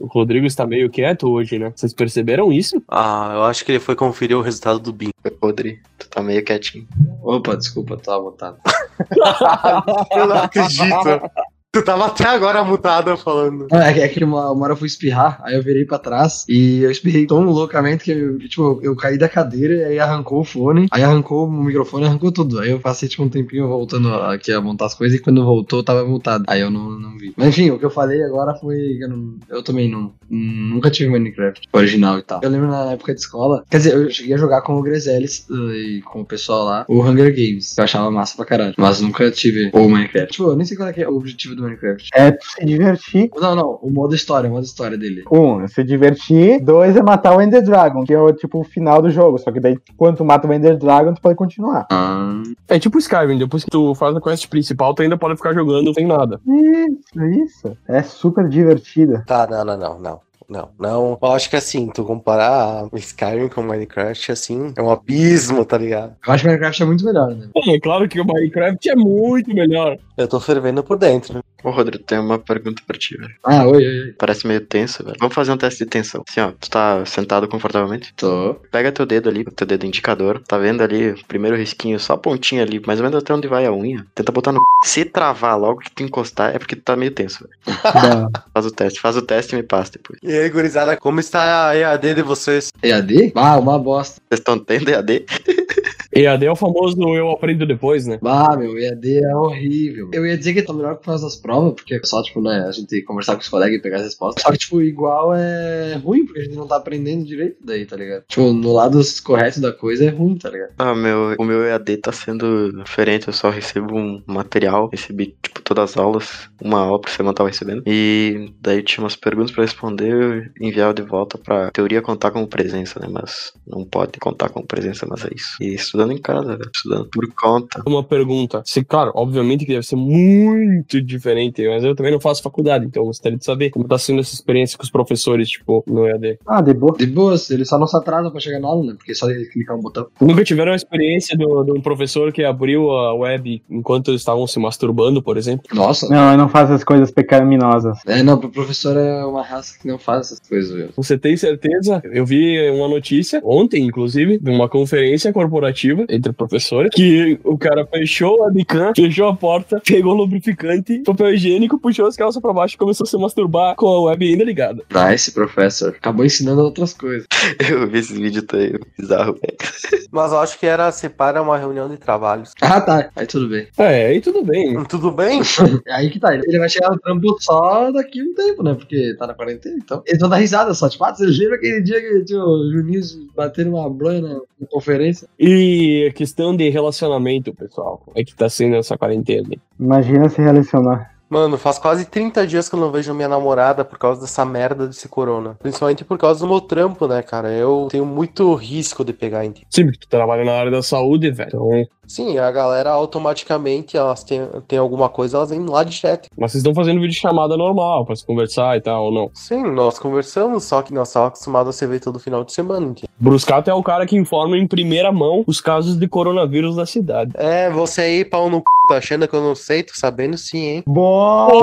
O 0.00 0.06
Rodrigo 0.06 0.46
está 0.46 0.66
meio 0.66 0.88
quieto 0.88 1.28
hoje, 1.28 1.58
né? 1.58 1.72
Vocês 1.76 1.92
perceberam 1.92 2.50
isso? 2.50 2.82
Ah, 2.88 3.32
eu 3.34 3.42
acho 3.42 3.62
que 3.62 3.72
ele 3.72 3.78
foi 3.78 3.94
conferir 3.94 4.36
o 4.36 4.40
resultado 4.40 4.78
do 4.78 4.94
BIM. 4.94 5.10
Rodri, 5.42 5.78
tu 5.98 6.08
tá 6.08 6.22
meio 6.22 6.42
quietinho. 6.42 6.88
Opa, 7.22 7.54
desculpa, 7.54 7.98
tava 7.98 8.22
mutado. 8.22 8.58
Eu 10.16 10.26
não 10.26 10.36
acredito. 10.36 11.30
Tu 11.72 11.82
tava 11.84 12.06
até 12.06 12.24
agora 12.26 12.64
mutado 12.64 13.16
falando. 13.16 13.68
É, 13.72 14.00
é 14.00 14.08
que 14.08 14.24
uma, 14.24 14.50
uma 14.50 14.64
hora 14.64 14.72
eu 14.72 14.76
fui 14.76 14.88
espirrar, 14.88 15.40
aí 15.44 15.54
eu 15.54 15.62
virei 15.62 15.84
pra 15.84 16.00
trás 16.00 16.44
e 16.48 16.82
eu 16.82 16.90
espirrei 16.90 17.26
tão 17.28 17.44
loucamente 17.44 18.02
que 18.02 18.48
tipo, 18.48 18.80
eu 18.82 18.96
caí 18.96 19.16
da 19.16 19.28
cadeira 19.28 19.74
e 19.74 19.84
aí 19.84 19.98
arrancou 20.00 20.40
o 20.40 20.44
fone, 20.44 20.88
aí 20.90 21.04
arrancou 21.04 21.46
o 21.46 21.52
microfone, 21.64 22.06
arrancou 22.06 22.32
tudo. 22.32 22.58
Aí 22.58 22.72
eu 22.72 22.80
passei 22.80 23.08
tipo 23.08 23.22
um 23.22 23.28
tempinho 23.28 23.68
voltando 23.68 24.12
aqui 24.12 24.50
a 24.50 24.60
montar 24.60 24.86
as 24.86 24.94
coisas 24.94 25.16
e 25.16 25.22
quando 25.22 25.44
voltou 25.44 25.80
tava 25.80 26.04
mutado. 26.04 26.42
Aí 26.48 26.60
eu 26.60 26.72
não, 26.72 26.90
não 26.98 27.16
vi. 27.16 27.32
Mas 27.36 27.46
enfim, 27.46 27.70
o 27.70 27.78
que 27.78 27.84
eu 27.84 27.90
falei 27.90 28.20
agora 28.24 28.52
foi 28.56 28.98
eu, 29.00 29.08
não- 29.08 29.36
eu 29.48 29.62
também 29.62 29.88
não, 29.88 30.12
nunca 30.28 30.90
tive 30.90 31.08
Minecraft 31.10 31.68
original 31.72 32.18
e 32.18 32.22
tal. 32.22 32.40
Eu 32.42 32.50
lembro 32.50 32.66
na 32.66 32.90
época 32.94 33.14
de 33.14 33.20
escola, 33.20 33.64
quer 33.70 33.76
dizer, 33.76 33.94
eu 33.94 34.10
cheguei 34.10 34.34
a 34.34 34.38
jogar 34.38 34.62
com 34.62 34.74
o 34.74 34.82
Grezelis 34.82 35.46
uh, 35.48 35.70
e 35.72 36.02
com 36.02 36.22
o 36.22 36.26
pessoal 36.26 36.64
lá, 36.64 36.84
o 36.88 37.00
Hunger 37.00 37.30
Games, 37.32 37.74
que 37.74 37.80
eu 37.80 37.84
achava 37.84 38.10
massa 38.10 38.34
pra 38.34 38.44
caralho, 38.44 38.74
mas 38.76 39.00
nunca 39.00 39.30
tive 39.30 39.70
o 39.72 39.88
Minecraft. 39.88 40.32
Tipo, 40.32 40.48
eu 40.50 40.56
nem 40.56 40.66
sei 40.66 40.76
qual 40.76 40.88
é, 40.88 41.00
é 41.00 41.08
o 41.08 41.14
objetivo 41.16 41.54
do 41.54 41.59
do 41.60 41.64
Minecraft. 41.64 42.08
É 42.14 42.30
tu 42.32 42.44
se 42.44 42.64
divertir. 42.64 43.30
Não, 43.36 43.54
não, 43.54 43.78
o 43.82 43.90
modo 43.90 44.14
história, 44.14 44.48
o 44.48 44.52
modo 44.52 44.64
história 44.64 44.96
dele. 44.96 45.24
Um, 45.30 45.60
é 45.62 45.68
se 45.68 45.84
divertir. 45.84 46.60
Dois, 46.60 46.96
é 46.96 47.02
matar 47.02 47.36
o 47.36 47.40
Ender 47.42 47.62
Dragon, 47.62 48.04
que 48.04 48.12
é 48.12 48.18
o 48.20 48.32
tipo 48.32 48.60
o 48.60 48.64
final 48.64 49.00
do 49.02 49.10
jogo. 49.10 49.38
Só 49.38 49.50
que 49.52 49.60
daí, 49.60 49.76
quando 49.96 50.18
tu 50.18 50.24
mata 50.24 50.46
o 50.48 50.52
Ender 50.52 50.76
Dragon, 50.76 51.12
tu 51.14 51.20
pode 51.20 51.36
continuar. 51.36 51.86
Ah, 51.90 52.42
É 52.68 52.78
tipo 52.78 52.98
Skyrim, 52.98 53.38
depois 53.38 53.64
que 53.64 53.70
tu 53.70 53.94
faz 53.94 54.16
a 54.16 54.20
quest 54.20 54.48
principal, 54.48 54.94
tu 54.94 55.02
ainda 55.02 55.16
pode 55.16 55.36
ficar 55.36 55.52
jogando 55.52 55.92
sem 55.94 56.06
nada. 56.06 56.40
Isso, 56.46 57.24
isso. 57.44 57.76
É 57.88 58.02
super 58.02 58.48
divertida. 58.48 59.22
Tá, 59.26 59.46
não, 59.50 59.64
não, 59.64 59.76
não, 59.76 59.98
não. 59.98 60.29
Não, 60.50 60.68
não. 60.78 61.18
Eu 61.22 61.32
acho 61.32 61.48
que 61.48 61.54
assim, 61.54 61.88
tu 61.94 62.04
comparar 62.04 62.88
Skyrim 62.92 63.48
com 63.48 63.62
Minecraft, 63.62 64.32
assim, 64.32 64.72
é 64.76 64.82
um 64.82 64.90
abismo, 64.90 65.64
tá 65.64 65.78
ligado? 65.78 66.16
eu 66.26 66.32
acho 66.32 66.42
que 66.42 66.48
Minecraft 66.48 66.82
é 66.82 66.86
muito 66.86 67.04
melhor, 67.04 67.34
né? 67.34 67.48
É 67.68 67.78
claro 67.78 68.08
que 68.08 68.20
o 68.20 68.24
Minecraft 68.24 68.90
é 68.90 68.96
muito 68.96 69.54
melhor. 69.54 69.96
Eu 70.16 70.26
tô 70.26 70.40
fervendo 70.40 70.82
por 70.82 70.98
dentro. 70.98 71.40
Ô, 71.62 71.70
Rodrigo, 71.70 72.02
tem 72.02 72.18
uma 72.18 72.38
pergunta 72.38 72.82
pra 72.86 72.98
ti, 72.98 73.16
velho. 73.16 73.34
Ah, 73.44 73.66
oi, 73.66 73.76
oi, 73.76 74.00
oi. 74.00 74.12
Parece 74.18 74.46
meio 74.46 74.60
tenso, 74.60 75.04
velho. 75.04 75.16
Vamos 75.20 75.34
fazer 75.34 75.52
um 75.52 75.56
teste 75.56 75.84
de 75.84 75.90
tensão. 75.90 76.24
Assim, 76.28 76.40
ó, 76.40 76.52
tu 76.52 76.70
tá 76.70 77.04
sentado 77.04 77.46
confortavelmente? 77.46 78.12
Tô. 78.14 78.54
Pega 78.70 78.90
teu 78.90 79.04
dedo 79.04 79.28
ali, 79.28 79.44
teu 79.44 79.66
dedo 79.66 79.86
indicador. 79.86 80.42
Tá 80.46 80.56
vendo 80.56 80.82
ali 80.82 81.10
o 81.10 81.24
primeiro 81.26 81.56
risquinho, 81.56 82.00
só 82.00 82.14
a 82.14 82.18
pontinha 82.18 82.62
ali, 82.62 82.80
mais 82.86 82.98
ou 82.98 83.04
menos 83.04 83.22
até 83.22 83.34
onde 83.34 83.46
vai 83.46 83.66
a 83.66 83.72
unha. 83.72 84.06
Tenta 84.14 84.32
botar 84.32 84.52
no. 84.52 84.60
c****. 84.84 84.90
Se 84.90 85.04
travar 85.04 85.58
logo 85.58 85.80
que 85.80 85.90
tu 85.90 86.02
encostar, 86.02 86.54
é 86.54 86.58
porque 86.58 86.76
tu 86.76 86.82
tá 86.82 86.96
meio 86.96 87.10
tenso, 87.10 87.44
velho. 87.44 87.78
Faz 88.52 88.66
o 88.66 88.70
teste, 88.70 89.00
faz 89.00 89.16
o 89.16 89.22
teste 89.22 89.54
e 89.54 89.56
me 89.56 89.62
passa 89.62 89.92
depois. 89.92 90.18
E 90.22 90.32
aí, 90.40 90.50
gurizada, 90.50 90.96
como 90.96 91.20
está 91.20 91.68
a 91.68 91.76
EAD 91.76 92.14
de 92.14 92.22
vocês? 92.22 92.70
EAD? 92.82 93.32
Ah, 93.34 93.58
uma 93.58 93.78
bosta. 93.78 94.20
Vocês 94.28 94.40
estão 94.40 94.58
tendo 94.58 94.88
EAD? 94.88 95.26
EAD 96.14 96.46
é 96.46 96.50
o 96.50 96.56
famoso 96.56 96.96
eu 97.14 97.30
aprendo 97.30 97.66
depois, 97.66 98.06
né? 98.06 98.18
Bah, 98.20 98.56
meu, 98.56 98.78
EAD 98.78 99.24
é 99.24 99.36
horrível. 99.36 100.10
Eu 100.12 100.26
ia 100.26 100.36
dizer 100.36 100.54
que 100.54 100.62
tá 100.62 100.72
melhor 100.72 100.98
que 100.98 101.04
faz 101.04 101.22
as 101.22 101.36
provas, 101.36 101.74
porque 101.74 101.94
é 101.94 102.00
só, 102.04 102.22
tipo, 102.22 102.40
né, 102.40 102.64
a 102.68 102.72
gente 102.72 103.02
conversar 103.02 103.34
com 103.34 103.40
os 103.40 103.48
colegas 103.48 103.78
e 103.78 103.82
pegar 103.82 103.98
as 103.98 104.04
respostas. 104.04 104.42
Só 104.42 104.50
que, 104.50 104.58
tipo, 104.58 104.82
igual 104.82 105.34
é 105.34 105.94
ruim, 106.02 106.24
porque 106.24 106.40
a 106.40 106.44
gente 106.44 106.56
não 106.56 106.66
tá 106.66 106.76
aprendendo 106.76 107.24
direito 107.24 107.56
daí, 107.64 107.86
tá 107.86 107.96
ligado? 107.96 108.24
Tipo, 108.28 108.52
no 108.52 108.72
lado 108.72 109.00
correto 109.22 109.60
da 109.60 109.72
coisa 109.72 110.04
é 110.04 110.08
ruim, 110.08 110.36
tá 110.36 110.50
ligado? 110.50 110.72
Ah, 110.78 110.94
meu, 110.94 111.34
o 111.38 111.44
meu 111.44 111.64
EAD 111.64 111.96
tá 111.98 112.12
sendo 112.12 112.72
diferente. 112.82 113.28
Eu 113.28 113.32
só 113.32 113.50
recebo 113.50 113.96
um 113.96 114.22
material, 114.26 114.88
recebi, 114.92 115.36
tipo, 115.42 115.62
todas 115.62 115.90
as 115.90 115.96
aulas, 115.96 116.48
uma 116.60 116.80
aula 116.80 117.00
por 117.00 117.10
semana 117.10 117.30
eu 117.30 117.34
tava 117.34 117.48
recebendo. 117.48 117.82
E 117.86 118.52
daí 118.60 118.82
tinha 118.82 119.04
umas 119.04 119.16
perguntas 119.16 119.52
pra 119.52 119.64
responder 119.64 120.52
e 120.60 120.66
enviar 120.68 120.92
de 120.92 121.02
volta 121.02 121.38
pra 121.38 121.70
teoria 121.70 122.02
contar 122.02 122.30
como 122.30 122.46
presença, 122.46 122.98
né? 123.00 123.06
Mas 123.10 123.52
não 123.66 123.84
pode 123.84 124.18
contar 124.18 124.48
como 124.48 124.66
presença, 124.66 125.06
mas 125.08 125.24
é 125.24 125.30
isso. 125.34 125.56
E 125.60 125.74
estudando 126.00 126.12
em 126.12 126.18
casa, 126.18 126.56
velho. 126.56 126.70
Estudando 126.74 127.08
por 127.10 127.26
conta. 127.34 127.82
Uma 127.86 128.02
pergunta. 128.02 128.62
Se, 128.64 128.84
claro, 128.84 129.12
obviamente 129.14 129.66
que 129.66 129.72
deve 129.72 129.86
ser 129.86 129.96
muito 129.96 131.00
diferente, 131.00 131.66
mas 131.68 131.84
eu 131.84 131.94
também 131.94 132.12
não 132.12 132.20
faço 132.20 132.42
faculdade, 132.42 132.86
então 132.86 133.02
eu 133.02 133.06
gostaria 133.06 133.36
de 133.36 133.44
saber 133.44 133.70
como 133.70 133.86
tá 133.86 133.98
sendo 133.98 134.20
essa 134.20 134.34
experiência 134.34 134.78
com 134.78 134.84
os 134.84 134.90
professores, 134.90 135.48
tipo, 135.48 135.84
no 135.86 136.06
EAD. 136.06 136.38
Ah, 136.46 136.60
de 136.60 136.72
boa. 136.72 136.96
De 136.96 137.06
boas, 137.06 137.50
ele 137.50 137.64
só 137.64 137.78
não 137.78 137.86
se 137.86 137.96
atrasa 137.96 138.30
pra 138.30 138.40
chegar 138.40 138.60
na 138.60 138.68
aula, 138.68 138.86
né? 138.86 138.94
Porque 138.96 139.12
é 139.12 139.14
só 139.14 139.30
ele 139.30 139.44
clicar 139.46 139.76
um 139.76 139.80
botão. 139.80 140.06
Nunca 140.20 140.44
tiveram 140.44 140.72
a 140.72 140.76
experiência 140.76 141.36
de 141.36 141.44
um 141.44 141.80
professor 141.80 142.32
que 142.32 142.44
abriu 142.44 142.90
a 142.90 143.14
web 143.14 143.62
enquanto 143.68 144.10
eles 144.10 144.20
estavam 144.20 144.46
se 144.46 144.58
masturbando, 144.58 145.22
por 145.22 145.36
exemplo? 145.36 145.66
Nossa. 145.74 146.08
Não, 146.08 146.32
eu 146.32 146.38
não 146.38 146.48
faço 146.48 146.72
as 146.72 146.84
coisas 146.84 147.10
pecaminosas. 147.10 147.98
É, 148.06 148.22
não, 148.22 148.38
pro 148.38 148.50
professor 148.50 148.96
é 148.96 149.24
uma 149.24 149.42
raça 149.42 149.78
que 149.78 149.86
não 149.86 149.98
faz 149.98 150.26
essas 150.26 150.40
coisas, 150.40 150.74
viu? 150.74 150.88
Você 150.96 151.18
tem 151.18 151.36
certeza? 151.36 152.00
Eu 152.04 152.24
vi 152.24 152.70
uma 152.70 152.88
notícia, 152.88 153.40
ontem, 153.44 153.84
inclusive, 153.84 154.38
de 154.38 154.50
uma 154.50 154.68
conferência 154.68 155.32
corporativa 155.32 155.89
entre 156.08 156.32
professores, 156.32 156.90
que 156.94 157.38
o 157.44 157.56
cara 157.58 157.86
fechou 157.86 158.42
a 158.42 158.46
webcam, 158.46 158.92
fechou 158.94 159.28
a 159.28 159.36
porta, 159.36 159.80
pegou 159.84 160.14
lubrificante, 160.14 161.00
papel 161.00 161.34
higiênico, 161.34 161.78
puxou 161.78 162.06
as 162.06 162.16
calças 162.16 162.40
pra 162.40 162.52
baixo 162.52 162.74
e 162.74 162.78
começou 162.78 163.04
a 163.04 163.08
se 163.08 163.16
masturbar 163.16 163.74
com 163.76 163.86
a 163.86 164.02
web 164.02 164.26
ainda 164.26 164.44
ligada. 164.44 164.82
Nice, 164.92 165.32
professor. 165.32 165.90
Acabou 165.90 166.24
ensinando 166.24 166.62
outras 166.62 166.92
coisas. 166.92 167.26
Eu 167.70 167.88
vi 167.88 167.98
esse 167.98 168.14
vídeo 168.14 168.44
aí, 168.52 168.78
bizarro, 168.98 169.34
velho. 169.34 169.56
Mas 170.10 170.32
eu 170.32 170.38
acho 170.40 170.58
que 170.58 170.66
era 170.66 170.90
separa 170.90 171.40
uma 171.40 171.56
reunião 171.56 171.88
de 171.88 171.96
trabalhos. 171.96 172.52
Ah, 172.60 172.80
tá. 172.80 173.10
Aí 173.14 173.26
tudo 173.26 173.48
bem. 173.48 173.68
É, 173.78 174.06
aí 174.06 174.20
tudo 174.20 174.42
bem. 174.42 174.82
Tudo 174.90 175.10
bem? 175.12 175.40
É 175.86 175.92
aí 175.94 176.10
que 176.10 176.18
tá. 176.18 176.34
Ele 176.34 176.58
vai 176.58 176.68
chegar 176.68 176.90
no 176.90 176.98
trampo 176.98 177.36
só 177.40 177.92
daqui 177.92 178.20
a 178.20 178.24
um 178.24 178.34
tempo, 178.34 178.62
né? 178.62 178.74
Porque 178.74 179.14
tá 179.16 179.26
na 179.26 179.34
quarentena, 179.34 179.76
então. 179.76 180.02
Eles 180.04 180.20
vão 180.20 180.28
dar 180.28 180.36
risada 180.36 180.74
só. 180.74 180.88
Tipo, 180.88 181.04
ah, 181.04 181.14
vocês 181.14 181.38
lembram 181.38 181.56
aquele 181.56 181.80
dia 181.80 182.00
que 182.00 182.24
tinha 182.24 182.42
o 182.42 182.70
Juninho 182.72 183.00
batendo 183.36 183.70
uma 183.70 183.88
bronha 183.88 184.20
na, 184.20 184.34
na 184.34 184.66
conferência? 184.68 185.28
E 185.38 185.79
a 186.08 186.12
questão 186.12 186.56
de 186.56 186.68
relacionamento, 186.68 187.54
pessoal, 187.54 188.02
como 188.04 188.18
é 188.18 188.24
que 188.24 188.34
tá 188.34 188.48
sendo 188.48 188.76
essa 188.76 188.96
quarentena? 188.96 189.48
Imagina 189.78 190.28
se 190.28 190.40
relacionar. 190.40 191.10
Mano, 191.30 191.56
faz 191.56 191.78
quase 191.78 192.06
30 192.06 192.44
dias 192.44 192.68
que 192.68 192.74
eu 192.74 192.80
não 192.80 192.90
vejo 192.90 193.14
minha 193.14 193.28
namorada 193.28 193.84
por 193.84 193.96
causa 193.96 194.20
dessa 194.20 194.44
merda 194.44 194.88
desse 194.88 195.08
corona. 195.08 195.56
Principalmente 195.60 196.04
por 196.04 196.18
causa 196.18 196.40
do 196.40 196.48
meu 196.48 196.60
trampo, 196.60 197.06
né, 197.06 197.22
cara? 197.22 197.52
Eu 197.52 197.86
tenho 197.88 198.04
muito 198.04 198.52
risco 198.54 199.04
de 199.04 199.12
pegar 199.12 199.44
em 199.44 199.54
Sim, 199.70 199.84
porque 199.84 200.00
tu 200.00 200.08
trabalha 200.08 200.44
na 200.44 200.54
área 200.54 200.72
da 200.72 200.82
saúde, 200.82 201.30
velho. 201.30 201.48
Então, 201.48 201.86
Sim, 202.10 202.38
a 202.38 202.50
galera 202.50 202.90
automaticamente, 202.90 203.96
elas 203.96 204.24
têm, 204.24 204.40
têm 204.66 204.80
alguma 204.80 205.08
coisa, 205.08 205.36
elas 205.36 205.50
vêm 205.50 205.64
lá 205.64 205.84
direto. 205.84 206.28
mas 206.36 206.50
vocês 206.50 206.60
estão 206.60 206.74
fazendo 206.74 207.00
vídeo 207.00 207.14
chamada 207.14 207.56
normal 207.56 208.04
pra 208.04 208.16
se 208.16 208.26
conversar 208.26 208.76
e 208.76 208.80
tal, 208.80 209.04
ou 209.04 209.12
não? 209.12 209.30
Sim, 209.32 209.62
nós 209.70 209.96
conversamos, 209.96 210.64
só 210.64 210.82
que 210.82 210.92
nós 210.92 211.06
estávamos 211.06 211.34
acostumados 211.34 211.76
a 211.76 211.78
se 211.78 211.86
ver 211.86 212.00
todo 212.00 212.18
final 212.18 212.42
de 212.42 212.52
semana, 212.52 212.84
entende? 212.84 213.08
Bruscato 213.16 213.70
é 213.70 213.74
o 213.74 213.80
cara 213.80 214.06
que 214.06 214.16
informa 214.16 214.58
em 214.58 214.66
primeira 214.66 215.12
mão 215.12 215.44
os 215.46 215.60
casos 215.60 215.96
de 215.96 216.08
coronavírus 216.08 216.74
da 216.74 216.84
cidade. 216.84 217.30
É, 217.36 217.70
você 217.70 218.00
aí, 218.00 218.24
pau 218.24 218.50
no 218.50 218.56
c... 218.58 218.64
tá 218.88 218.96
achando 218.96 219.28
que 219.28 219.34
eu 219.36 219.42
não 219.42 219.54
sei? 219.54 219.84
Tô 219.84 219.92
sabendo 219.94 220.36
sim, 220.36 220.64
hein? 220.64 220.82
Bom! 220.88 221.62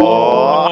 Ó, 0.00 0.65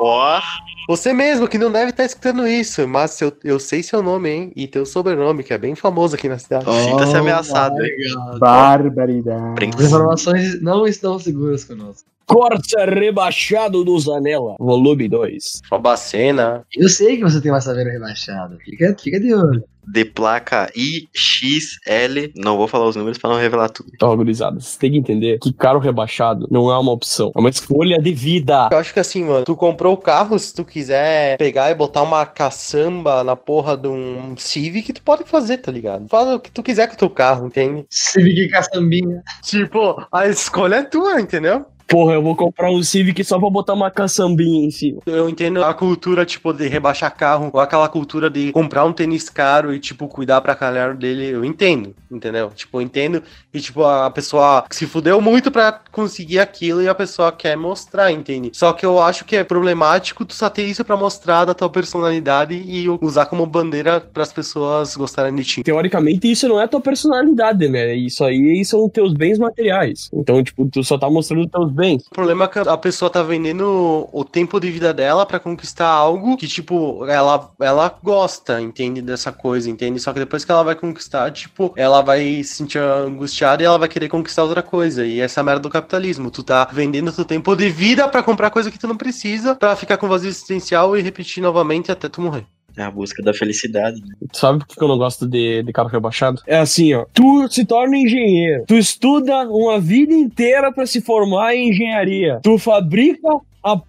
ó. 0.00 0.40
Você 0.88 1.12
mesmo, 1.12 1.46
que 1.46 1.58
não 1.58 1.70
deve 1.70 1.90
estar 1.90 2.04
escutando 2.04 2.48
isso, 2.48 2.88
mas 2.88 3.20
eu, 3.20 3.30
eu 3.44 3.58
sei 3.58 3.82
seu 3.82 4.02
nome, 4.02 4.30
hein? 4.30 4.52
E 4.56 4.66
teu 4.66 4.86
sobrenome, 4.86 5.44
que 5.44 5.52
é 5.52 5.58
bem 5.58 5.74
famoso 5.74 6.14
aqui 6.14 6.28
na 6.28 6.38
cidade. 6.38 6.64
Sinta-se 6.64 7.14
ameaçado, 7.14 7.74
hein? 7.84 7.92
Barbaridade. 8.38 9.66
As 9.76 9.84
informações 9.84 10.62
não 10.62 10.86
estão 10.86 11.18
seguras 11.18 11.64
conosco. 11.64 12.08
Corsa 12.24 12.84
rebaixado 12.86 13.84
do 13.84 13.98
Zanella, 13.98 14.56
volume 14.58 15.08
2. 15.08 15.62
Bacena. 15.80 16.62
Eu 16.74 16.88
sei 16.88 17.16
que 17.16 17.22
você 17.22 17.40
tem 17.40 17.50
uma 17.50 17.60
saveira 17.60 17.90
rebaixada. 17.90 18.56
Fica, 18.64 18.94
fica 18.98 19.18
de 19.20 19.34
olho. 19.34 19.64
De 19.92 20.04
placa 20.04 20.70
IXL. 20.74 22.32
Não 22.36 22.56
vou 22.56 22.68
falar 22.68 22.86
os 22.86 22.96
números 22.96 23.18
pra 23.18 23.30
não 23.30 23.38
revelar 23.38 23.68
tudo. 23.68 23.90
Ó, 24.02 24.16
gurizada, 24.16 24.60
vocês 24.60 24.76
têm 24.76 24.92
que 24.92 24.98
entender 24.98 25.38
que 25.38 25.52
carro 25.52 25.78
rebaixado 25.78 26.46
não 26.50 26.70
é 26.70 26.78
uma 26.78 26.92
opção, 26.92 27.32
é 27.36 27.40
uma 27.40 27.50
escolha 27.50 27.98
de 28.00 28.12
vida. 28.12 28.68
Eu 28.70 28.78
acho 28.78 28.92
que 28.92 29.00
assim, 29.00 29.24
mano, 29.24 29.44
tu 29.44 29.56
comprou 29.56 29.94
o 29.94 29.96
carro, 29.96 30.38
se 30.38 30.54
tu 30.54 30.64
quiser 30.64 31.36
pegar 31.36 31.70
e 31.70 31.74
botar 31.74 32.02
uma 32.02 32.24
caçamba 32.24 33.24
na 33.24 33.36
porra 33.36 33.76
de 33.76 33.88
um 33.88 34.34
Civic, 34.36 34.92
tu 34.92 35.02
pode 35.02 35.24
fazer, 35.24 35.58
tá 35.58 35.72
ligado? 35.72 36.08
Fala 36.08 36.36
o 36.36 36.40
que 36.40 36.50
tu 36.50 36.62
quiser 36.62 36.86
com 36.86 36.94
o 36.94 36.98
teu 36.98 37.10
carro, 37.10 37.46
entende? 37.46 37.86
Civic 37.90 38.48
caçambinha. 38.48 39.22
Tipo, 39.42 40.06
a 40.12 40.26
escolha 40.28 40.76
é 40.76 40.82
tua, 40.82 41.20
entendeu? 41.20 41.66
Porra, 41.88 42.12
eu 42.12 42.22
vou 42.22 42.36
comprar 42.36 42.70
um 42.70 42.82
Civic 42.82 43.24
só 43.24 43.38
pra 43.38 43.48
botar 43.48 43.72
uma 43.72 43.90
caçambinha 43.90 44.66
em 44.66 44.70
cima. 44.70 45.00
Eu 45.06 45.26
entendo 45.26 45.64
a 45.64 45.72
cultura, 45.72 46.26
tipo, 46.26 46.52
de 46.52 46.68
rebaixar 46.68 47.16
carro, 47.16 47.48
ou 47.50 47.58
aquela 47.58 47.88
cultura 47.88 48.28
de 48.28 48.52
comprar 48.52 48.84
um 48.84 48.92
tênis 48.92 49.30
caro 49.30 49.72
e, 49.72 49.80
tipo, 49.80 50.06
cuidar 50.06 50.42
pra 50.42 50.54
caralho 50.54 50.94
dele. 50.98 51.30
Eu 51.30 51.46
entendo, 51.46 51.94
entendeu? 52.10 52.50
Tipo, 52.54 52.76
eu 52.76 52.82
entendo 52.82 53.22
e, 53.54 53.58
tipo, 53.58 53.82
a 53.82 54.10
pessoa 54.10 54.66
se 54.70 54.86
fudeu 54.86 55.18
muito 55.18 55.50
pra 55.50 55.80
conseguir 55.90 56.40
aquilo 56.40 56.82
e 56.82 56.88
a 56.88 56.94
pessoa 56.94 57.32
quer 57.32 57.56
mostrar, 57.56 58.12
entende? 58.12 58.50
Só 58.52 58.74
que 58.74 58.84
eu 58.84 59.00
acho 59.00 59.24
que 59.24 59.34
é 59.34 59.42
problemático 59.42 60.26
tu 60.26 60.34
só 60.34 60.50
ter 60.50 60.64
isso 60.64 60.84
pra 60.84 60.96
mostrar 60.96 61.46
da 61.46 61.54
tua 61.54 61.70
personalidade 61.70 62.54
e 62.54 62.86
usar 63.00 63.24
como 63.26 63.46
bandeira 63.46 63.98
pras 63.98 64.30
pessoas 64.30 64.94
gostarem 64.94 65.34
de 65.34 65.42
ti. 65.42 65.62
Teoricamente, 65.62 66.30
isso 66.30 66.46
não 66.46 66.60
é 66.60 66.66
tua 66.66 66.82
personalidade, 66.82 67.66
né? 67.66 67.94
Isso 67.94 68.22
aí 68.24 68.62
são 68.62 68.86
teus 68.90 69.14
bens 69.14 69.38
materiais. 69.38 70.10
Então, 70.12 70.44
tipo, 70.44 70.68
tu 70.70 70.84
só 70.84 70.98
tá 70.98 71.08
mostrando 71.08 71.48
teus 71.48 71.77
O 72.10 72.14
problema 72.14 72.44
é 72.44 72.48
que 72.48 72.58
a 72.58 72.76
pessoa 72.76 73.08
tá 73.08 73.22
vendendo 73.22 74.08
o 74.12 74.24
tempo 74.24 74.58
de 74.58 74.70
vida 74.70 74.92
dela 74.92 75.24
pra 75.24 75.38
conquistar 75.38 75.86
algo 75.86 76.36
que, 76.36 76.48
tipo, 76.48 77.06
ela, 77.06 77.50
ela 77.60 77.98
gosta, 78.02 78.60
entende? 78.60 79.00
Dessa 79.00 79.30
coisa, 79.30 79.70
entende? 79.70 80.00
Só 80.00 80.12
que 80.12 80.18
depois 80.18 80.44
que 80.44 80.50
ela 80.50 80.64
vai 80.64 80.74
conquistar, 80.74 81.30
tipo, 81.30 81.72
ela 81.76 82.02
vai 82.02 82.42
se 82.42 82.56
sentir 82.56 82.78
angustiada 82.78 83.62
e 83.62 83.66
ela 83.66 83.78
vai 83.78 83.88
querer 83.88 84.08
conquistar 84.08 84.42
outra 84.42 84.62
coisa. 84.62 85.06
E 85.06 85.20
essa 85.20 85.38
é 85.38 85.42
a 85.42 85.44
merda 85.44 85.60
do 85.60 85.70
capitalismo. 85.70 86.30
Tu 86.30 86.42
tá 86.42 86.64
vendendo 86.72 87.12
teu 87.12 87.24
tempo 87.24 87.54
de 87.54 87.70
vida 87.70 88.08
pra 88.08 88.22
comprar 88.22 88.50
coisa 88.50 88.70
que 88.70 88.78
tu 88.78 88.88
não 88.88 88.96
precisa, 88.96 89.54
pra 89.54 89.76
ficar 89.76 89.96
com 89.98 90.08
vazio 90.08 90.28
existencial 90.28 90.96
e 90.96 91.02
repetir 91.02 91.42
novamente 91.42 91.92
até 91.92 92.08
tu 92.08 92.20
morrer. 92.20 92.46
É 92.78 92.82
a 92.82 92.90
busca 92.90 93.22
da 93.22 93.34
felicidade. 93.34 94.00
né? 94.00 94.14
Sabe 94.32 94.60
por 94.60 94.68
que 94.68 94.82
eu 94.82 94.88
não 94.88 94.96
gosto 94.98 95.26
de, 95.26 95.62
de 95.62 95.72
carro 95.72 95.88
rebaixado? 95.88 96.40
É 96.46 96.58
assim, 96.58 96.94
ó. 96.94 97.04
Tu 97.12 97.48
se 97.50 97.64
torna 97.64 97.96
engenheiro. 97.96 98.64
Tu 98.66 98.76
estuda 98.76 99.48
uma 99.48 99.80
vida 99.80 100.14
inteira 100.14 100.72
pra 100.72 100.86
se 100.86 101.00
formar 101.00 101.54
em 101.54 101.70
engenharia. 101.70 102.40
Tu 102.42 102.56
fabrica 102.58 103.28
a 103.64 103.76
p 103.76 103.82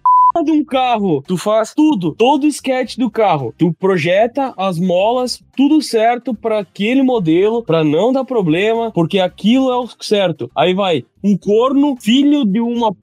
de 0.44 0.52
um 0.52 0.64
carro. 0.64 1.22
Tu 1.26 1.36
faz 1.36 1.74
tudo, 1.74 2.14
todo 2.14 2.44
o 2.44 2.46
sketch 2.46 2.96
do 2.96 3.10
carro. 3.10 3.54
Tu 3.58 3.72
projeta 3.72 4.54
as 4.56 4.78
molas, 4.78 5.42
tudo 5.56 5.82
certo 5.82 6.32
pra 6.34 6.60
aquele 6.60 7.02
modelo, 7.02 7.62
pra 7.64 7.82
não 7.84 8.12
dar 8.12 8.24
problema, 8.24 8.90
porque 8.92 9.18
aquilo 9.18 9.70
é 9.70 9.76
o 9.76 9.88
certo. 10.00 10.50
Aí 10.56 10.72
vai 10.74 11.04
um 11.22 11.36
corno, 11.36 11.96
filho 12.00 12.44
de 12.44 12.60
uma 12.60 12.92
p 12.92 12.98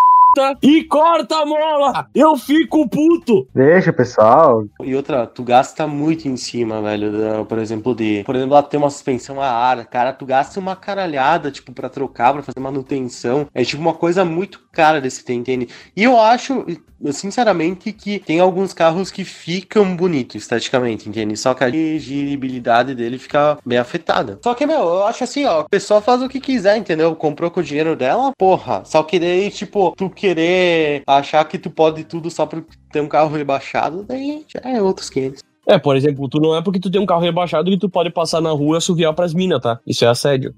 e 0.62 0.84
corta 0.84 1.38
a 1.38 1.46
mola. 1.46 2.08
Eu 2.14 2.36
fico 2.38 2.88
puto. 2.90 3.48
Deixa, 3.54 3.92
pessoal. 3.94 4.66
E 4.84 4.96
outra, 4.96 5.26
tu 5.26 5.44
gasta 5.44 5.88
muito 5.88 6.28
em 6.28 6.36
cima, 6.38 6.82
velho. 6.82 7.12
da- 7.12 7.46
por 7.46 7.58
exemplo, 7.60 7.96
de. 7.96 8.24
Por 8.26 8.36
exemplo, 8.36 8.54
ela 8.54 8.64
tem 8.64 8.80
uma 8.80 8.90
suspensão 8.90 9.42
a 9.42 9.48
ar. 9.50 9.86
Cara, 9.86 10.14
tu 10.14 10.26
gasta 10.26 10.60
uma 10.60 10.76
caralhada, 10.76 11.50
tipo, 11.52 11.72
pra 11.72 11.90
trocar, 11.90 12.34
pra 12.34 12.44
fazer 12.44 12.60
manutenção. 12.60 13.48
É 13.54 13.64
tipo 13.64 13.82
uma 13.82 13.94
coisa 13.94 14.24
muito 14.26 14.62
cara 14.72 15.00
desse 15.02 15.24
entende? 15.34 15.68
E 15.96 16.04
eu 16.04 16.20
acho, 16.20 16.66
sinceramente, 17.12 17.92
que 17.92 18.20
tem 18.20 18.40
alguns 18.40 18.74
carros 18.74 19.12
que 19.12 19.24
ficam 19.24 19.96
bonitos 19.96 20.36
esteticamente, 20.44 21.08
entende? 21.08 21.38
Só 21.38 21.54
que 21.54 21.64
a 21.64 21.70
dirigibilidade 21.70 22.96
dele 22.96 23.18
fica 23.18 23.58
bem 23.66 23.78
afetada. 23.78 24.40
Só 24.44 24.54
que, 24.54 24.66
meu, 24.66 24.80
eu 24.80 25.04
acho 25.06 25.24
assim, 25.24 25.46
ó, 25.46 25.62
a 25.62 25.70
pessoa 25.70 26.02
faz 26.02 26.22
o 26.22 26.30
que 26.30 26.40
quiser, 26.40 26.78
entendeu? 26.78 27.16
Comprou 27.16 27.52
com 27.52 27.60
o 27.60 27.64
dinheiro 27.64 27.96
dela, 27.96 28.32
porra. 28.38 28.84
Só 28.86 29.04
que 29.04 29.20
daí, 29.20 29.50
tipo, 29.52 29.94
tu 29.96 30.10
querer 30.10 31.04
achar 31.08 31.44
que 31.46 31.58
tu 31.58 31.70
pode 31.70 32.04
tudo 32.04 32.30
só 32.30 32.46
por 32.46 32.66
ter 32.92 33.02
um 33.02 33.08
carro 33.08 33.36
rebaixado, 33.36 34.04
daí 34.04 34.46
já 34.48 34.70
é 34.70 34.82
outros 34.82 35.10
500. 35.10 35.42
É, 35.68 35.78
por 35.78 35.98
exemplo, 35.98 36.30
tu 36.30 36.40
não 36.40 36.56
é 36.56 36.62
porque 36.62 36.80
tu 36.80 36.90
tem 36.90 37.02
um 37.02 37.06
carro 37.06 37.22
rebaixado 37.22 37.70
que 37.70 37.78
tu 37.78 37.90
pode 37.90 38.10
passar 38.10 38.40
na 38.40 38.52
rua 38.52 38.76
e 38.76 38.78
assoviar 38.78 39.14
pras 39.14 39.34
minas, 39.34 39.62
tá? 39.62 39.80
Isso 39.86 40.06
é 40.06 40.08
assédio. 40.08 40.56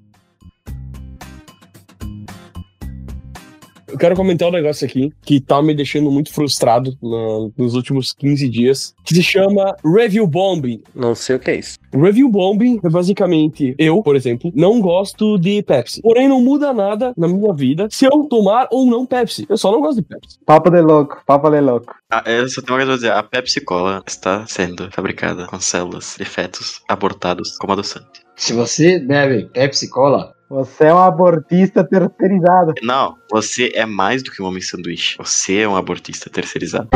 Eu 3.92 3.98
quero 3.98 4.16
comentar 4.16 4.48
um 4.48 4.52
negócio 4.52 4.86
aqui 4.86 5.12
que 5.22 5.40
tá 5.40 5.62
me 5.62 5.74
deixando 5.74 6.12
muito 6.12 6.32
frustrado 6.34 6.96
na- 7.02 7.50
nos 7.58 7.74
últimos 7.76 8.14
15 8.14 8.48
dias, 8.48 8.94
que 9.04 9.16
se 9.16 9.24
chama 9.24 9.76
Review 9.84 10.28
Bombing. 10.28 10.82
Não 10.96 11.16
sei 11.16 11.36
o 11.36 11.40
que 11.40 11.52
é 11.52 11.56
isso. 11.60 11.78
Review 11.92 12.30
bombing 12.30 12.80
é 12.84 12.90
basicamente 12.90 13.74
eu, 13.80 14.04
por 14.04 14.16
exemplo, 14.16 14.52
não 14.56 14.80
gosto 14.80 15.40
de 15.40 15.64
Pepsi. 15.64 16.02
Porém, 16.04 16.28
não 16.28 16.40
muda 16.40 16.72
nada 16.72 17.14
na 17.18 17.28
minha 17.28 17.52
vida 17.52 17.88
se 17.90 18.06
eu 18.06 18.26
tomar 18.26 18.68
ou 18.72 18.86
não 18.86 19.06
Pepsi. 19.08 19.46
Eu 19.50 19.58
só 19.58 19.72
não 19.72 19.82
gosto 19.82 20.02
de 20.02 20.08
Pepsi. 20.08 20.38
Papo 20.46 20.70
de 20.70 20.82
louco, 20.82 21.22
papo 21.26 21.50
de 21.50 21.60
louco. 21.60 21.96
Ah, 22.12 22.24
eu 22.28 22.48
só 22.48 22.62
tenho 22.62 22.74
uma 22.78 22.86
coisa 22.86 22.92
a 22.94 22.96
dizer. 22.96 23.12
A 23.12 23.24
Pepsi 23.24 23.62
Cola 23.62 24.04
está 24.06 24.46
sendo 24.46 24.90
fabricada 24.92 25.48
com 25.48 25.60
células 25.60 26.16
de 26.18 26.26
fetos 26.26 26.82
abortados 26.88 27.58
como 27.58 27.74
adoçante. 27.74 28.22
Se 28.36 28.54
você 28.54 29.00
bebe 29.00 29.50
Pepsi 29.52 29.90
Cola, 29.90 30.34
Você 30.50 30.86
é 30.86 30.94
um 30.94 30.98
abortista 30.98 31.84
terceirizado. 31.84 32.74
Não, 32.82 33.14
você 33.30 33.72
é 33.76 33.86
mais 33.86 34.24
do 34.24 34.32
que 34.32 34.42
um 34.42 34.48
homem 34.48 34.62
sanduíche. 34.62 35.16
Você 35.20 35.60
é 35.60 35.70
um 35.70 35.76
abortista 35.76 36.28
terceirizado. 36.28 36.90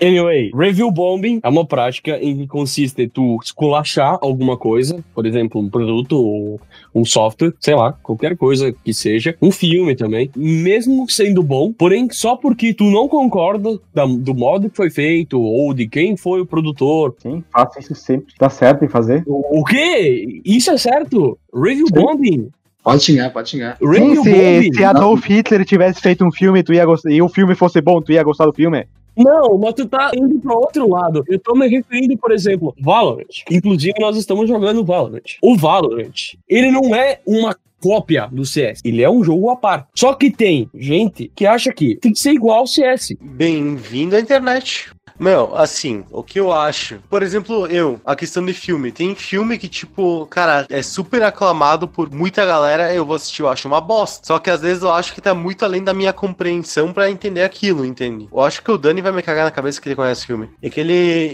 Anyway, 0.00 0.52
review 0.54 0.90
bombing 0.92 1.40
é 1.42 1.48
uma 1.48 1.66
prática 1.66 2.16
em 2.18 2.36
que 2.36 2.46
consiste 2.46 3.02
em 3.02 3.08
tu 3.08 3.38
esculachar 3.42 4.18
alguma 4.22 4.56
coisa, 4.56 5.02
por 5.12 5.26
exemplo, 5.26 5.60
um 5.60 5.68
produto 5.68 6.12
ou 6.16 6.60
um 6.94 7.04
software, 7.04 7.52
sei 7.58 7.74
lá, 7.74 7.92
qualquer 8.02 8.36
coisa 8.36 8.72
que 8.72 8.94
seja, 8.94 9.36
um 9.42 9.50
filme 9.50 9.96
também, 9.96 10.30
mesmo 10.36 11.08
sendo 11.10 11.42
bom, 11.42 11.72
porém 11.72 12.08
só 12.12 12.36
porque 12.36 12.72
tu 12.74 12.84
não 12.84 13.08
concorda 13.08 13.76
da- 13.92 14.04
do 14.06 14.34
modo 14.34 14.70
que 14.70 14.76
foi 14.76 14.90
feito 14.90 15.40
ou 15.40 15.74
de 15.74 15.88
quem 15.88 16.16
foi 16.16 16.40
o 16.40 16.46
produtor. 16.46 17.14
Sim, 17.18 17.42
faço 17.52 17.78
isso 17.80 17.94
sempre. 17.96 18.34
Tá 18.38 18.48
certo 18.50 18.84
em 18.84 18.88
fazer. 18.88 19.24
O, 19.26 19.60
o 19.60 19.64
quê? 19.64 20.40
Isso 20.44 20.70
é 20.70 20.76
certo? 20.78 21.36
Review 21.52 21.86
bombing? 21.92 22.50
Pode 22.84 23.02
xingar, 23.02 23.30
pode 23.30 23.50
xingar. 23.50 23.78
Sim, 23.78 24.22
se, 24.22 24.70
se 24.72 24.84
Adolf 24.84 25.24
Hitler 25.26 25.64
tivesse 25.64 26.00
feito 26.00 26.24
um 26.24 26.30
filme 26.30 26.62
tu 26.62 26.72
ia 26.72 26.84
gostar, 26.84 27.10
e 27.10 27.20
o 27.20 27.28
filme 27.28 27.54
fosse 27.56 27.80
bom, 27.80 28.00
tu 28.00 28.12
ia 28.12 28.22
gostar 28.22 28.46
do 28.46 28.52
filme? 28.52 28.86
Não, 29.16 29.56
mas 29.58 29.74
tu 29.74 29.86
tá 29.86 30.10
indo 30.14 30.40
pra 30.40 30.54
outro 30.54 30.88
lado. 30.88 31.24
Eu 31.28 31.38
tô 31.38 31.54
me 31.54 31.68
referindo, 31.68 32.16
por 32.18 32.32
exemplo, 32.32 32.74
Valorant. 32.80 33.44
Inclusive, 33.50 33.94
nós 34.00 34.16
estamos 34.16 34.48
jogando 34.48 34.84
Valorant. 34.84 35.38
O 35.40 35.56
Valorant, 35.56 36.34
ele 36.48 36.70
não 36.70 36.94
é 36.94 37.20
uma 37.24 37.56
cópia 37.80 38.28
do 38.32 38.44
CS. 38.44 38.80
Ele 38.84 39.02
é 39.02 39.10
um 39.10 39.22
jogo 39.22 39.50
à 39.50 39.56
parte. 39.56 39.88
Só 39.94 40.14
que 40.14 40.30
tem 40.30 40.68
gente 40.74 41.30
que 41.34 41.46
acha 41.46 41.72
que 41.72 41.96
tem 41.96 42.12
que 42.12 42.18
ser 42.18 42.32
igual 42.32 42.60
ao 42.60 42.66
CS. 42.66 43.14
Bem-vindo 43.20 44.16
à 44.16 44.20
internet. 44.20 44.90
Meu, 45.24 45.56
assim, 45.56 46.04
o 46.10 46.22
que 46.22 46.38
eu 46.38 46.52
acho. 46.52 46.98
Por 47.08 47.22
exemplo, 47.22 47.66
eu, 47.68 47.98
a 48.04 48.14
questão 48.14 48.44
de 48.44 48.52
filme. 48.52 48.92
Tem 48.92 49.14
filme 49.14 49.56
que, 49.56 49.68
tipo, 49.68 50.26
cara, 50.26 50.66
é 50.68 50.82
super 50.82 51.22
aclamado 51.22 51.88
por 51.88 52.10
muita 52.10 52.44
galera. 52.44 52.92
Eu 52.92 53.06
vou 53.06 53.16
assistir, 53.16 53.40
eu 53.40 53.48
acho 53.48 53.66
uma 53.66 53.80
bosta. 53.80 54.26
Só 54.26 54.38
que 54.38 54.50
às 54.50 54.60
vezes 54.60 54.82
eu 54.82 54.92
acho 54.92 55.14
que 55.14 55.22
tá 55.22 55.32
muito 55.32 55.64
além 55.64 55.82
da 55.82 55.94
minha 55.94 56.12
compreensão 56.12 56.92
pra 56.92 57.10
entender 57.10 57.42
aquilo, 57.42 57.86
entende? 57.86 58.28
Eu 58.30 58.40
acho 58.42 58.62
que 58.62 58.70
o 58.70 58.76
Dani 58.76 59.00
vai 59.00 59.12
me 59.12 59.22
cagar 59.22 59.46
na 59.46 59.50
cabeça 59.50 59.80
que 59.80 59.88
ele 59.88 59.96
conhece 59.96 60.24
o 60.24 60.26
filme. 60.26 60.50
Aquele 60.62 60.92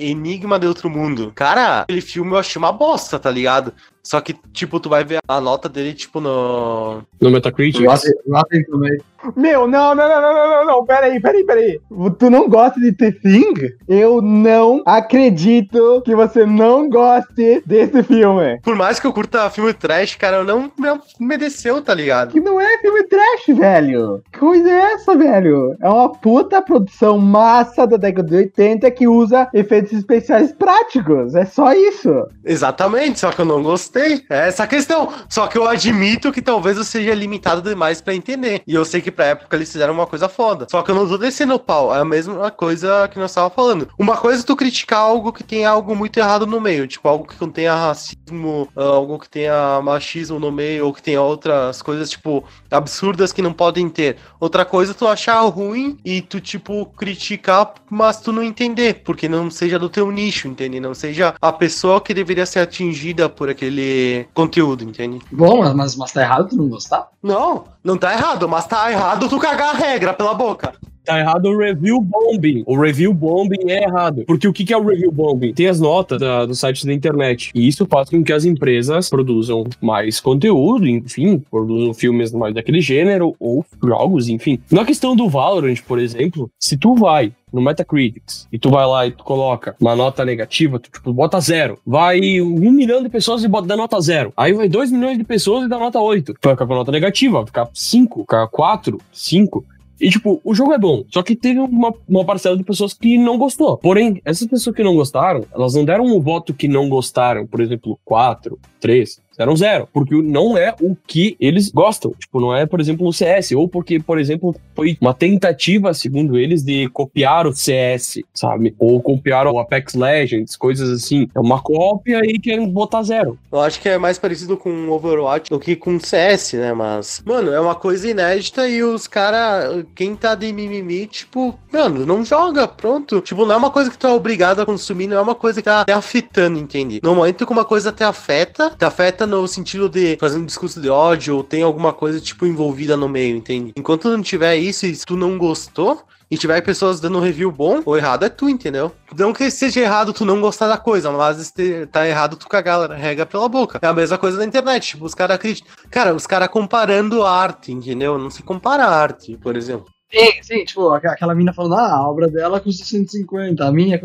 Enigma 0.09 0.57
de 0.57 0.69
Outro 0.69 0.89
Mundo. 0.89 1.33
Cara, 1.35 1.81
aquele 1.81 2.01
filme 2.01 2.31
eu 2.31 2.39
achei 2.39 2.61
uma 2.61 2.71
bosta, 2.71 3.19
tá 3.19 3.29
ligado? 3.29 3.75
Só 4.03 4.21
que, 4.21 4.35
tipo, 4.53 4.81
tu 4.81 4.89
vai 4.89 5.05
ver 5.05 5.19
a 5.29 5.41
nota 5.41 5.69
dele, 5.69 5.93
tipo, 5.93 6.21
no. 6.21 7.03
No 7.21 7.31
Metacritic. 7.31 7.87
Rotten 7.87 8.13
Rotten 8.29 8.65
Tomatoes. 8.65 9.03
Meu, 9.37 9.69
não, 9.69 9.95
não, 9.95 10.09
não, 10.09 10.23
não, 10.23 10.33
não, 10.33 10.49
não, 10.49 10.65
não, 10.65 10.87
peraí, 10.87 11.21
peraí, 11.21 11.45
peraí. 11.45 11.81
Tu 12.19 12.31
não 12.31 12.49
gosta 12.49 12.81
de 12.81 12.93
The 12.93 13.13
Thing? 13.13 13.55
Eu 13.87 14.23
não 14.23 14.60
acredito 14.87 16.03
que 16.05 16.15
você 16.15 16.47
não 16.47 16.89
goste 16.89 17.63
desse 17.67 18.03
filme. 18.03 18.59
Por 18.63 18.77
mais 18.77 18.99
que 19.01 19.07
eu 19.07 19.13
curta 19.13 19.51
filme 19.51 19.73
trash, 19.73 20.17
cara, 20.17 20.39
eu 20.39 20.45
não 20.45 20.71
me 20.79 21.01
mereceu, 21.19 21.83
tá 21.83 21.95
ligado? 21.95 22.33
Que 22.33 22.41
não 22.41 22.61
é 22.61 22.79
filme 22.79 23.03
trash, 23.05 23.57
velho. 23.57 24.23
Que 24.33 24.39
coisa 24.39 24.69
é 24.69 24.93
essa, 24.93 25.17
velho? 25.17 25.77
É 25.81 25.89
uma 25.89 26.11
puta 26.11 26.63
produção 26.63 27.19
massa 27.19 27.87
da 27.87 27.97
década 27.97 28.29
de 28.29 28.37
80 28.37 28.91
que 28.91 29.09
usa 29.09 29.49
efeitos 29.53 29.93
especiais 29.93 30.53
práticos. 30.53 31.35
É 31.35 31.45
só 31.45 31.73
isso. 31.73 32.27
Exatamente, 32.45 33.21
só 33.21 33.31
que 33.31 33.41
eu 33.41 33.45
não 33.45 33.63
gostei. 33.63 34.23
É 34.31 34.49
essa 34.49 34.67
questão. 34.67 35.09
Só 35.29 35.47
que 35.47 35.59
eu 35.59 35.67
admito 35.67 36.33
que 36.33 36.43
talvez 36.43 36.77
eu 36.77 36.85
seja 36.85 37.15
limitado 37.15 37.63
demais 37.63 38.01
pra 38.01 38.15
entender. 38.15 38.63
E 38.67 38.75
eu 38.75 38.85
sei 38.85 39.01
que 39.01 39.11
pra 39.11 39.27
época 39.27 39.57
eles 39.57 39.71
fizeram 39.71 39.95
uma 39.95 40.07
coisa 40.07 40.29
foda. 40.29 40.67
Só 40.71 40.83
que 40.83 40.91
eu 40.91 40.95
não 40.95 41.09
tô 41.09 41.19
descendo 41.19 41.55
o 41.55 41.59
pau. 41.59 41.95
É 41.95 42.01
a 42.01 42.05
mesma 42.05 42.51
coisa 42.51 43.09
que 43.09 43.19
nós 43.19 43.33
tava 43.33 43.51
falando. 43.51 43.89
Uma 43.99 44.17
coisa 44.17 44.45
tu 44.45 44.57
criticar 44.61 45.01
algo 45.01 45.33
que 45.33 45.43
tem 45.43 45.65
algo 45.65 45.97
muito 45.97 46.19
errado 46.19 46.47
no 46.47 46.61
meio. 46.61 46.87
Tipo, 46.87 47.09
algo 47.09 47.27
que 47.27 47.35
contenha 47.35 47.75
racismo, 47.75 48.69
ah, 48.77 48.83
algo 48.83 49.19
que 49.19 49.27
tenha 49.27 49.81
machismo 49.83 50.39
no 50.39 50.53
meio, 50.53 50.85
ou 50.85 50.93
que 50.93 51.03
tenha 51.03 51.23
outras 51.23 51.81
coisas, 51.81 52.11
tipo, 52.11 52.45
absurdas 52.71 53.33
que 53.33 53.41
não 53.41 53.55
podem 53.55 53.89
ter. 53.89 54.19
Outra 54.39 54.67
coisa 54.67 54.93
tu 54.93 55.09
achar 55.09 55.41
ruim 55.47 55.97
e 56.05 56.21
tu, 56.21 56.43
tipo, 56.43 56.85
criticar, 56.95 57.73
mas 57.89 58.21
tu 58.21 58.33
não 58.33 58.43
entender, 58.43 59.03
porque 59.03 59.31
não 59.31 59.51
seja 59.51 59.79
do 59.79 59.89
teu 59.89 60.11
nicho, 60.11 60.47
entende? 60.47 60.79
Não 60.79 60.93
seja 60.93 61.35
a 61.41 61.53
pessoa 61.53 61.99
que 61.99 62.13
deveria 62.13 62.45
ser 62.45 62.59
atingida 62.59 63.31
por 63.31 63.49
aquele 63.49 64.29
conteúdo, 64.35 64.85
entende? 64.85 65.21
Bom, 65.33 65.73
mas, 65.75 65.97
mas 65.97 66.13
tá 66.13 66.21
errado 66.21 66.51
tu 66.51 66.57
não 66.57 66.69
gostar? 66.69 67.09
Não, 67.23 67.65
não 67.83 67.97
tá 67.97 68.13
errado, 68.13 68.47
mas 68.47 68.67
tá 68.67 68.93
errado 68.93 69.27
tu 69.27 69.39
cagar 69.39 69.75
a 69.75 69.79
regra 69.79 70.13
pela 70.13 70.35
boca. 70.35 70.75
Tá 71.11 71.19
errado 71.19 71.47
o 71.47 71.59
review 71.59 72.01
bombing. 72.01 72.63
O 72.65 72.81
review 72.81 73.13
bombing 73.13 73.69
é 73.69 73.83
errado. 73.83 74.23
Porque 74.29 74.47
o 74.47 74.53
que 74.53 74.73
é 74.73 74.77
o 74.77 74.87
review 74.87 75.11
bombing? 75.11 75.53
Tem 75.53 75.67
as 75.67 75.81
notas 75.81 76.21
da, 76.21 76.47
dos 76.47 76.61
sites 76.61 76.85
da 76.85 76.93
internet. 76.93 77.51
E 77.53 77.67
isso 77.67 77.85
faz 77.85 78.09
com 78.09 78.23
que 78.23 78.33
as 78.33 78.45
empresas 78.45 79.09
produzam 79.09 79.65
mais 79.81 80.21
conteúdo, 80.21 80.87
enfim, 80.87 81.43
produzam 81.51 81.93
filmes 81.93 82.33
mais 82.33 82.55
daquele 82.55 82.81
gênero, 82.81 83.35
ou 83.41 83.67
jogos, 83.83 84.29
enfim. 84.29 84.61
Na 84.71 84.85
questão 84.85 85.17
do 85.17 85.29
Valorant, 85.29 85.81
por 85.85 85.99
exemplo, 85.99 86.49
se 86.61 86.77
tu 86.77 86.95
vai 86.95 87.33
no 87.53 87.61
Metacritics 87.61 88.47
e 88.53 88.59
tu 88.59 88.71
vai 88.71 88.87
lá 88.87 89.07
e 89.09 89.11
tu 89.11 89.25
coloca 89.25 89.75
uma 89.81 89.97
nota 89.97 90.25
negativa, 90.25 90.79
tu 90.79 90.91
tipo, 90.91 91.13
bota 91.13 91.41
zero. 91.41 91.77
Vai 91.85 92.41
um 92.41 92.71
milhão 92.71 93.03
de 93.03 93.09
pessoas 93.09 93.43
e 93.43 93.49
bota 93.49 93.67
dá 93.67 93.77
nota 93.77 94.01
zero. 94.01 94.33
Aí 94.37 94.53
vai 94.53 94.69
dois 94.69 94.93
milhões 94.93 95.19
de 95.19 95.25
pessoas 95.25 95.65
e 95.65 95.69
dá 95.69 95.77
nota 95.77 96.01
oito. 96.01 96.35
Vai 96.41 96.55
ficar 96.55 96.69
com 96.69 96.75
nota 96.75 96.93
negativa, 96.93 97.39
vai 97.39 97.47
ficar 97.47 97.69
cinco, 97.75 98.21
ficar 98.21 98.47
quatro, 98.47 99.01
cinco. 99.13 99.65
E, 100.01 100.09
tipo, 100.09 100.41
o 100.43 100.55
jogo 100.55 100.73
é 100.73 100.79
bom, 100.79 101.05
só 101.09 101.23
que 101.23 101.37
teve 101.37 101.61
uma, 101.61 101.93
uma 102.09 102.25
parcela 102.25 102.57
de 102.57 102.65
pessoas 102.65 102.95
que 102.95 103.19
não 103.19 103.37
gostou. 103.37 103.77
Porém, 103.77 104.21
essas 104.25 104.47
pessoas 104.49 104.75
que 104.75 104.83
não 104.83 104.95
gostaram, 104.95 105.45
elas 105.53 105.75
não 105.75 105.85
deram 105.85 106.05
um 106.05 106.21
voto 106.21 106.55
que 106.55 106.67
não 106.67 106.89
gostaram, 106.89 107.47
por 107.47 107.61
exemplo, 107.61 107.99
4, 108.05 108.59
3, 108.81 109.21
deram 109.41 109.57
zero, 109.57 109.89
porque 109.91 110.15
não 110.21 110.57
é 110.57 110.75
o 110.81 110.95
que 111.07 111.35
eles 111.41 111.71
gostam. 111.71 112.13
Tipo, 112.19 112.41
não 112.41 112.55
é, 112.55 112.67
por 112.67 112.79
exemplo, 112.79 113.07
o 113.09 113.13
CS, 113.13 113.53
ou 113.53 113.67
porque, 113.67 113.99
por 113.99 114.19
exemplo, 114.19 114.55
foi 114.77 114.99
uma 115.01 115.15
tentativa, 115.15 115.95
segundo 115.95 116.39
eles, 116.39 116.63
de 116.63 116.89
copiar 116.91 117.47
o 117.47 117.53
CS, 117.55 118.21
sabe? 118.35 118.75
Ou 118.79 119.01
copiar 119.01 119.47
o 119.47 119.59
Apex 119.59 119.95
Legends, 119.95 120.57
coisas 120.57 120.91
assim. 120.91 121.27
É 121.35 121.41
uma 121.41 121.61
cópia 121.61 122.21
e 122.23 122.39
querem 122.39 122.69
botar 122.69 123.03
zero. 123.03 123.39
Eu 123.51 123.61
acho 123.61 123.81
que 123.81 123.89
é 123.89 123.97
mais 123.97 124.19
parecido 124.19 124.59
com 124.59 124.91
Overwatch 124.91 125.49
do 125.49 125.59
que 125.59 125.75
com 125.75 125.99
CS, 125.99 126.53
né? 126.55 126.75
Mas, 126.75 127.23
mano, 127.25 127.51
é 127.51 127.61
uma 127.61 127.75
coisa 127.75 128.11
inédita 128.11 128.69
e 128.69 128.83
os 128.83 129.07
caras, 129.07 129.87
quem 129.95 130.15
tá 130.15 130.35
de 130.35 130.53
mimimi, 130.53 131.07
tipo, 131.07 131.59
mano, 131.73 132.05
não 132.05 132.23
joga, 132.23 132.69
pronto. 132.69 133.23
Tipo, 133.23 133.47
não 133.47 133.55
é 133.55 133.57
uma 133.57 133.71
coisa 133.71 133.91
que 133.91 133.97
tu 133.97 134.07
é 134.07 134.13
obrigado 134.13 134.61
a 134.61 134.67
consumir, 134.67 135.07
não 135.07 135.17
é 135.17 135.21
uma 135.21 135.35
coisa 135.35 135.63
que 135.63 135.65
tá 135.65 135.87
te 135.87 135.93
afetando, 135.93 136.59
entende? 136.59 137.01
No 137.03 137.15
momento 137.15 137.47
que 137.47 137.53
uma 137.53 137.65
coisa 137.65 137.91
te 137.91 138.05
afeta, 138.05 138.71
te 138.79 138.85
afeta 138.85 139.30
no 139.31 139.47
sentido 139.49 139.89
de 139.89 140.17
fazer 140.19 140.39
um 140.39 140.45
discurso 140.45 140.81
de 140.81 140.91
ódio 140.91 141.37
ou 141.37 141.45
tem 141.45 141.63
alguma 141.63 141.93
coisa, 141.93 142.21
tipo, 142.21 142.45
envolvida 142.47 142.97
no 142.97 143.09
meio, 143.09 143.37
entende? 143.37 143.73
Enquanto 143.77 144.09
não 144.09 144.23
tiver 144.23 144.57
isso 144.57 144.85
e 144.85 144.97
tu 144.97 145.17
não 145.17 145.39
gostou, 145.39 146.05
e 146.31 146.39
tiver 146.39 146.61
pessoas 146.61 147.01
dando 147.01 147.19
review 147.19 147.51
bom, 147.51 147.83
o 147.85 147.97
errado 147.97 148.25
é 148.25 148.29
tu, 148.29 148.49
entendeu? 148.49 148.93
Não 149.19 149.33
que 149.33 149.51
seja 149.51 149.81
errado 149.81 150.13
tu 150.13 150.25
não 150.25 150.41
gostar 150.41 150.69
da 150.69 150.79
coisa, 150.79 151.11
mas 151.11 151.53
tá 151.91 152.07
errado 152.07 152.37
tu 152.37 152.49
cagar 152.49 152.93
a 152.93 152.95
regra 152.95 153.27
pela 153.27 153.49
boca. 153.49 153.81
É 153.83 153.87
a 153.89 153.93
mesma 153.93 154.17
coisa 154.17 154.39
na 154.39 154.45
internet, 154.45 154.91
tipo, 154.91 155.05
os 155.05 155.15
caras 155.15 155.39
criticam. 155.39 155.73
Cara, 155.91 156.15
os 156.15 156.29
caras 156.29 156.49
comparando 156.49 157.25
arte, 157.27 157.73
entendeu? 157.73 158.17
Não 158.17 158.31
se 158.31 158.45
compara 158.45 158.87
arte, 158.87 159.37
por 159.39 159.57
exemplo. 159.57 159.87
Sim, 160.13 160.31
sim, 160.43 160.65
tipo, 160.65 160.89
aqu- 160.91 161.07
aquela 161.07 161.35
mina 161.37 161.53
falando, 161.53 161.77
ah, 161.77 161.95
a 161.99 162.09
obra 162.09 162.27
dela 162.29 162.59
custa 162.61 162.85
150, 162.85 163.65
a 163.65 163.71
minha, 163.71 164.01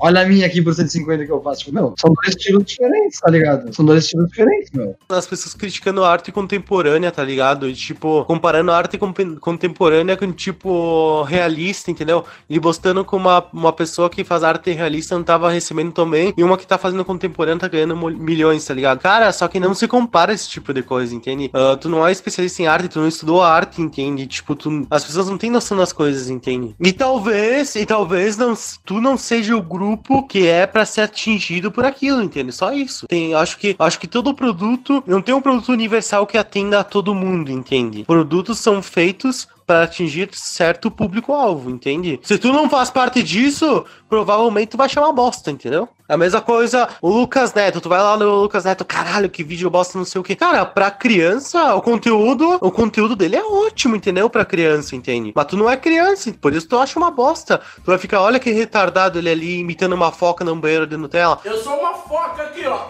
olha 0.00 0.22
a 0.22 0.24
minha 0.26 0.46
aqui 0.46 0.62
por 0.62 0.72
150 0.74 1.26
que 1.26 1.30
eu 1.30 1.42
faço. 1.42 1.60
Tipo, 1.60 1.74
meu, 1.74 1.94
são 2.00 2.14
dois 2.14 2.34
estilos 2.34 2.64
diferentes, 2.64 3.20
tá 3.20 3.30
ligado? 3.30 3.74
São 3.74 3.84
dois 3.84 4.04
estilos 4.04 4.28
diferentes, 4.30 4.70
meu. 4.72 4.96
As 5.10 5.26
pessoas 5.26 5.52
criticando 5.54 6.02
a 6.02 6.10
arte 6.10 6.32
contemporânea, 6.32 7.12
tá 7.12 7.22
ligado? 7.22 7.68
E, 7.68 7.74
tipo, 7.74 8.24
comparando 8.24 8.70
a 8.70 8.76
arte 8.76 8.96
contemporânea 8.98 10.16
com, 10.16 10.32
tipo, 10.32 11.22
realista, 11.24 11.90
entendeu? 11.90 12.24
E 12.48 12.58
postando 12.58 13.04
com 13.04 13.16
uma, 13.18 13.44
uma 13.52 13.72
pessoa 13.72 14.08
que 14.08 14.24
faz 14.24 14.42
arte 14.42 14.70
realista 14.72 15.14
não 15.14 15.22
tava 15.24 15.50
recebendo 15.50 15.92
também, 15.92 16.32
e 16.36 16.42
uma 16.42 16.56
que 16.56 16.66
tá 16.66 16.78
fazendo 16.78 17.04
contemporânea 17.04 17.60
tá 17.60 17.68
ganhando 17.68 17.94
milhões, 17.96 18.64
tá 18.64 18.72
ligado? 18.72 19.00
Cara, 19.00 19.30
só 19.30 19.46
que 19.46 19.60
não 19.60 19.74
se 19.74 19.86
compara 19.86 20.32
esse 20.32 20.48
tipo 20.48 20.72
de 20.72 20.82
coisa, 20.82 21.14
entende? 21.14 21.50
Ah, 21.52 21.76
tu 21.78 21.88
não 21.90 22.06
é 22.06 22.10
especialista 22.12 22.62
em 22.62 22.66
arte, 22.66 22.88
tu 22.88 22.98
não 23.00 23.08
estudou 23.08 23.42
arte, 23.42 23.82
entende? 23.82 24.26
Tipo, 24.26 24.54
tu, 24.54 24.86
as 24.90 25.04
pessoas 25.04 25.28
não 25.28 25.36
têm 25.36 25.49
noção 25.50 25.76
das 25.76 25.92
coisas, 25.92 26.30
entende? 26.30 26.74
E 26.80 26.92
talvez, 26.92 27.74
e 27.74 27.84
talvez 27.84 28.36
não, 28.36 28.54
tu 28.84 29.00
não 29.00 29.16
seja 29.16 29.56
o 29.56 29.62
grupo 29.62 30.26
que 30.26 30.46
é 30.46 30.66
pra 30.66 30.84
ser 30.84 31.02
atingido 31.02 31.70
por 31.70 31.84
aquilo, 31.84 32.22
entende? 32.22 32.52
Só 32.52 32.72
isso. 32.72 33.06
Tem, 33.06 33.34
acho 33.34 33.58
que, 33.58 33.76
acho 33.78 33.98
que 33.98 34.06
todo 34.06 34.34
produto, 34.34 35.02
não 35.06 35.20
tem 35.20 35.34
um 35.34 35.40
produto 35.40 35.70
universal 35.72 36.26
que 36.26 36.38
atenda 36.38 36.80
a 36.80 36.84
todo 36.84 37.14
mundo, 37.14 37.50
entende? 37.50 38.04
Produtos 38.04 38.58
são 38.58 38.82
feitos 38.82 39.48
para 39.70 39.84
atingir 39.84 40.28
certo 40.32 40.90
público-alvo, 40.90 41.70
entende? 41.70 42.18
Se 42.24 42.36
tu 42.36 42.52
não 42.52 42.68
faz 42.68 42.90
parte 42.90 43.22
disso, 43.22 43.84
provavelmente 44.08 44.70
tu 44.70 44.76
vai 44.76 44.88
chamar 44.88 45.12
bosta, 45.12 45.48
entendeu? 45.48 45.88
A 46.08 46.16
mesma 46.16 46.40
coisa, 46.40 46.88
o 47.00 47.08
Lucas 47.08 47.54
Neto, 47.54 47.80
tu 47.80 47.88
vai 47.88 48.02
lá 48.02 48.16
no 48.16 48.40
Lucas 48.40 48.64
Neto, 48.64 48.84
caralho, 48.84 49.30
que 49.30 49.44
vídeo 49.44 49.70
bosta, 49.70 49.96
não 49.96 50.04
sei 50.04 50.20
o 50.20 50.24
que. 50.24 50.34
Cara, 50.34 50.66
pra 50.66 50.90
criança, 50.90 51.76
o 51.76 51.80
conteúdo, 51.80 52.58
o 52.60 52.72
conteúdo 52.72 53.14
dele 53.14 53.36
é 53.36 53.44
ótimo, 53.44 53.94
entendeu? 53.94 54.28
Pra 54.28 54.44
criança, 54.44 54.96
entende? 54.96 55.32
Mas 55.36 55.46
tu 55.46 55.56
não 55.56 55.70
é 55.70 55.76
criança, 55.76 56.32
por 56.32 56.52
isso 56.52 56.66
tu 56.66 56.76
acha 56.76 56.98
uma 56.98 57.12
bosta. 57.12 57.60
Tu 57.76 57.86
vai 57.86 57.96
ficar, 57.96 58.22
olha 58.22 58.40
que 58.40 58.50
retardado 58.50 59.20
ele 59.20 59.30
ali 59.30 59.60
imitando 59.60 59.92
uma 59.92 60.10
foca 60.10 60.44
num 60.44 60.58
banheiro 60.58 60.84
de 60.84 60.96
Nutella. 60.96 61.38
Eu 61.44 61.58
sou 61.58 61.78
uma 61.78 61.94
foca 61.94 62.42
aqui, 62.42 62.66
ó. 62.66 62.88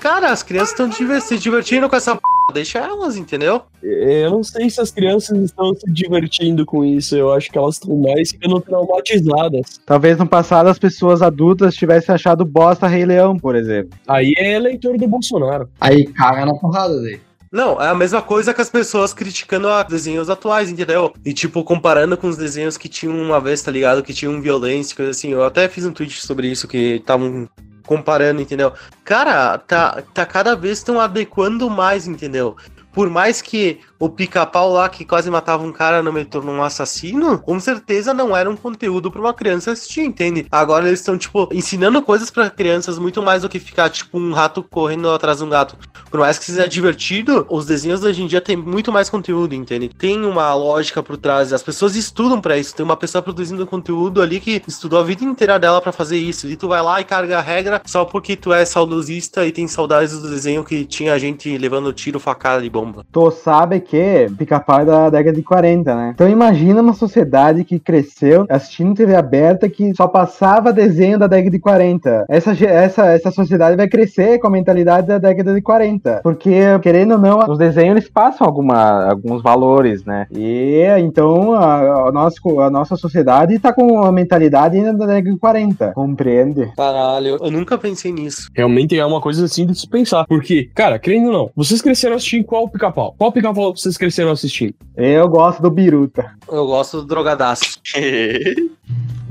Cara, 0.00 0.32
as 0.32 0.42
crianças 0.42 0.70
estão 0.70 0.90
se 0.90 1.38
divertindo 1.38 1.88
com 1.88 1.94
essa 1.94 2.16
p... 2.16 2.31
Deixa 2.52 2.78
elas, 2.78 3.16
entendeu? 3.16 3.62
Eu 3.82 4.30
não 4.30 4.42
sei 4.42 4.68
se 4.68 4.80
as 4.80 4.90
crianças 4.90 5.38
estão 5.38 5.74
se 5.74 5.90
divertindo 5.90 6.66
com 6.66 6.84
isso. 6.84 7.16
Eu 7.16 7.32
acho 7.32 7.50
que 7.50 7.58
elas 7.58 7.76
estão 7.76 7.96
mais 7.96 8.30
ficando 8.30 8.60
traumatizadas. 8.60 9.80
Talvez 9.86 10.18
no 10.18 10.26
passado 10.26 10.68
as 10.68 10.78
pessoas 10.78 11.22
adultas 11.22 11.74
tivessem 11.74 12.14
achado 12.14 12.44
bosta 12.44 12.86
Rei 12.86 13.04
Leão, 13.04 13.38
por 13.38 13.56
exemplo. 13.56 13.98
Aí 14.06 14.34
é 14.36 14.54
eleitor 14.54 14.98
do 14.98 15.08
Bolsonaro. 15.08 15.68
Aí 15.80 16.04
caga 16.06 16.44
na 16.44 16.54
porrada 16.54 17.00
daí. 17.00 17.20
Não, 17.52 17.80
é 17.80 17.88
a 17.88 17.94
mesma 17.94 18.22
coisa 18.22 18.54
que 18.54 18.62
as 18.62 18.70
pessoas 18.70 19.12
criticando 19.12 19.68
os 19.68 19.84
desenhos 19.84 20.30
atuais, 20.30 20.70
entendeu? 20.70 21.12
E, 21.22 21.34
tipo, 21.34 21.62
comparando 21.62 22.16
com 22.16 22.26
os 22.26 22.38
desenhos 22.38 22.78
que 22.78 22.88
tinham 22.88 23.14
uma 23.14 23.38
vez, 23.38 23.60
tá 23.60 23.70
ligado? 23.70 24.02
Que 24.02 24.14
tinham 24.14 24.40
violência, 24.40 24.96
coisa 24.96 25.10
assim. 25.10 25.32
Eu 25.32 25.44
até 25.44 25.68
fiz 25.68 25.84
um 25.84 25.92
tweet 25.92 26.24
sobre 26.24 26.48
isso, 26.48 26.66
que 26.66 26.96
estavam 26.96 27.46
comparando, 27.86 28.40
entendeu? 28.40 28.72
Cara, 29.04 29.58
tá, 29.58 30.02
tá 30.14 30.24
cada 30.26 30.54
vez 30.54 30.78
estão 30.78 31.00
adequando 31.00 31.68
mais, 31.68 32.06
entendeu? 32.06 32.56
Por 32.92 33.08
mais 33.08 33.40
que 33.40 33.80
o 33.98 34.08
pica-pau 34.08 34.72
lá 34.72 34.88
que 34.88 35.04
quase 35.04 35.30
matava 35.30 35.62
um 35.62 35.72
cara 35.72 36.02
não 36.02 36.12
me 36.12 36.24
tornou 36.24 36.54
um 36.54 36.62
assassino, 36.62 37.38
com 37.38 37.58
certeza 37.60 38.12
não 38.12 38.36
era 38.36 38.50
um 38.50 38.56
conteúdo 38.56 39.10
pra 39.10 39.20
uma 39.20 39.32
criança 39.32 39.70
assistir, 39.70 40.02
entende? 40.02 40.46
Agora 40.50 40.88
eles 40.88 41.00
estão, 41.00 41.16
tipo, 41.16 41.48
ensinando 41.52 42.02
coisas 42.02 42.30
pra 42.30 42.50
crianças 42.50 42.98
muito 42.98 43.22
mais 43.22 43.42
do 43.42 43.48
que 43.48 43.58
ficar, 43.58 43.88
tipo, 43.90 44.18
um 44.18 44.32
rato 44.32 44.62
correndo 44.62 45.08
atrás 45.10 45.38
de 45.38 45.44
um 45.44 45.48
gato. 45.48 45.76
Por 46.10 46.20
mais 46.20 46.38
que 46.38 46.44
seja 46.44 46.68
divertido, 46.68 47.46
os 47.48 47.64
desenhos 47.64 48.00
de 48.00 48.06
hoje 48.06 48.22
em 48.22 48.26
dia 48.26 48.40
tem 48.40 48.56
muito 48.56 48.92
mais 48.92 49.08
conteúdo, 49.08 49.54
entende? 49.54 49.88
Tem 49.88 50.22
uma 50.24 50.52
lógica 50.52 51.02
por 51.02 51.16
trás, 51.16 51.52
as 51.52 51.62
pessoas 51.62 51.96
estudam 51.96 52.40
pra 52.40 52.58
isso. 52.58 52.74
Tem 52.74 52.84
uma 52.84 52.96
pessoa 52.96 53.22
produzindo 53.22 53.66
conteúdo 53.66 54.20
ali 54.20 54.40
que 54.40 54.62
estudou 54.66 54.98
a 54.98 55.04
vida 55.04 55.24
inteira 55.24 55.58
dela 55.58 55.80
pra 55.80 55.92
fazer 55.92 56.18
isso. 56.18 56.46
E 56.48 56.56
tu 56.56 56.68
vai 56.68 56.82
lá 56.82 57.00
e 57.00 57.04
carga 57.04 57.38
a 57.38 57.40
regra 57.40 57.80
só 57.86 58.04
porque 58.04 58.36
tu 58.36 58.52
é 58.52 58.64
saudosista 58.64 59.46
e 59.46 59.52
tem 59.52 59.66
saudades 59.66 60.20
do 60.20 60.28
desenho 60.28 60.64
que 60.64 60.84
tinha 60.84 61.18
gente 61.18 61.56
levando 61.56 61.92
tiro, 61.92 62.20
facada 62.20 62.60
de 62.62 62.68
bomba. 62.84 63.04
Tu 63.10 63.30
sabe 63.30 63.80
que 63.80 64.26
pica-pau 64.36 64.80
é 64.80 64.84
da 64.84 65.10
década 65.10 65.36
de 65.36 65.42
40, 65.42 65.94
né? 65.94 66.12
Então 66.14 66.28
imagina 66.28 66.82
uma 66.82 66.94
sociedade 66.94 67.64
que 67.64 67.78
cresceu 67.78 68.46
assistindo 68.48 68.94
TV 68.94 69.14
aberta 69.14 69.68
que 69.68 69.94
só 69.94 70.08
passava 70.08 70.72
desenho 70.72 71.18
da 71.18 71.26
década 71.26 71.50
de 71.50 71.58
40. 71.58 72.26
Essa, 72.28 72.52
essa, 72.64 73.06
essa 73.06 73.30
sociedade 73.30 73.76
vai 73.76 73.88
crescer 73.88 74.38
com 74.38 74.48
a 74.48 74.50
mentalidade 74.50 75.06
da 75.06 75.18
década 75.18 75.54
de 75.54 75.62
40. 75.62 76.20
Porque, 76.22 76.78
querendo 76.82 77.12
ou 77.12 77.18
não, 77.18 77.38
os 77.48 77.58
desenhos 77.58 77.96
eles 77.96 78.08
passam 78.08 78.46
alguma, 78.46 79.10
alguns 79.10 79.42
valores, 79.42 80.04
né? 80.04 80.26
E 80.30 80.82
então 80.98 81.54
a, 81.54 82.08
a, 82.08 82.12
nossa, 82.12 82.36
a 82.60 82.70
nossa 82.70 82.96
sociedade 82.96 83.58
tá 83.58 83.72
com 83.72 84.02
a 84.02 84.12
mentalidade 84.12 84.76
ainda 84.76 84.92
da 84.94 85.06
década 85.06 85.32
de 85.32 85.38
40. 85.38 85.92
Compreende? 85.92 86.72
Caralho, 86.76 87.38
eu 87.40 87.50
nunca 87.50 87.78
pensei 87.78 88.12
nisso. 88.12 88.48
Realmente 88.54 88.98
é 88.98 89.04
uma 89.04 89.20
coisa 89.20 89.44
assim 89.44 89.66
de 89.66 89.78
se 89.78 89.88
pensar. 89.88 90.26
Porque, 90.26 90.70
cara, 90.74 90.98
querendo 90.98 91.26
ou 91.26 91.32
não, 91.32 91.50
vocês 91.54 91.80
cresceram 91.80 92.16
assistindo 92.16 92.44
qual 92.44 92.68
pica-pau? 92.72 93.14
Qual 93.16 93.32
pica-pau 93.32 93.76
vocês 93.76 93.96
cresceram 93.96 94.30
assistindo? 94.30 94.74
Eu 94.96 95.28
gosto 95.28 95.62
do 95.62 95.70
Biruta. 95.70 96.32
Eu 96.50 96.66
gosto 96.66 96.98
do 96.98 97.06
drogadaço. 97.06 97.80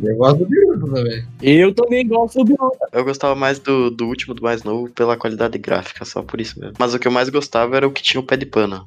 Eu 0.04 0.18
gosto 0.18 0.40
do 0.40 0.46
Biruta 0.48 0.96
também. 0.96 1.24
Eu 1.42 1.74
também 1.76 2.08
gosto 2.08 2.40
do 2.40 2.46
Biruta. 2.46 2.88
Eu 2.92 3.04
gostava 3.04 3.36
mais 3.36 3.60
do, 3.60 3.92
do 3.92 4.08
último, 4.08 4.34
do 4.34 4.42
mais 4.42 4.64
novo, 4.64 4.90
pela 4.90 5.16
qualidade 5.16 5.58
gráfica, 5.60 6.04
só 6.06 6.24
por 6.24 6.42
isso 6.42 6.60
mesmo. 6.60 6.76
Mas 6.80 6.94
o 6.94 7.00
que 7.00 7.08
eu 7.08 7.12
mais 7.12 7.30
gostava 7.30 7.78
era 7.78 7.88
o 7.88 7.92
que 7.92 8.02
tinha 8.02 8.20
o 8.20 8.24
pé 8.24 8.36
de 8.36 8.46
pano. 8.46 8.86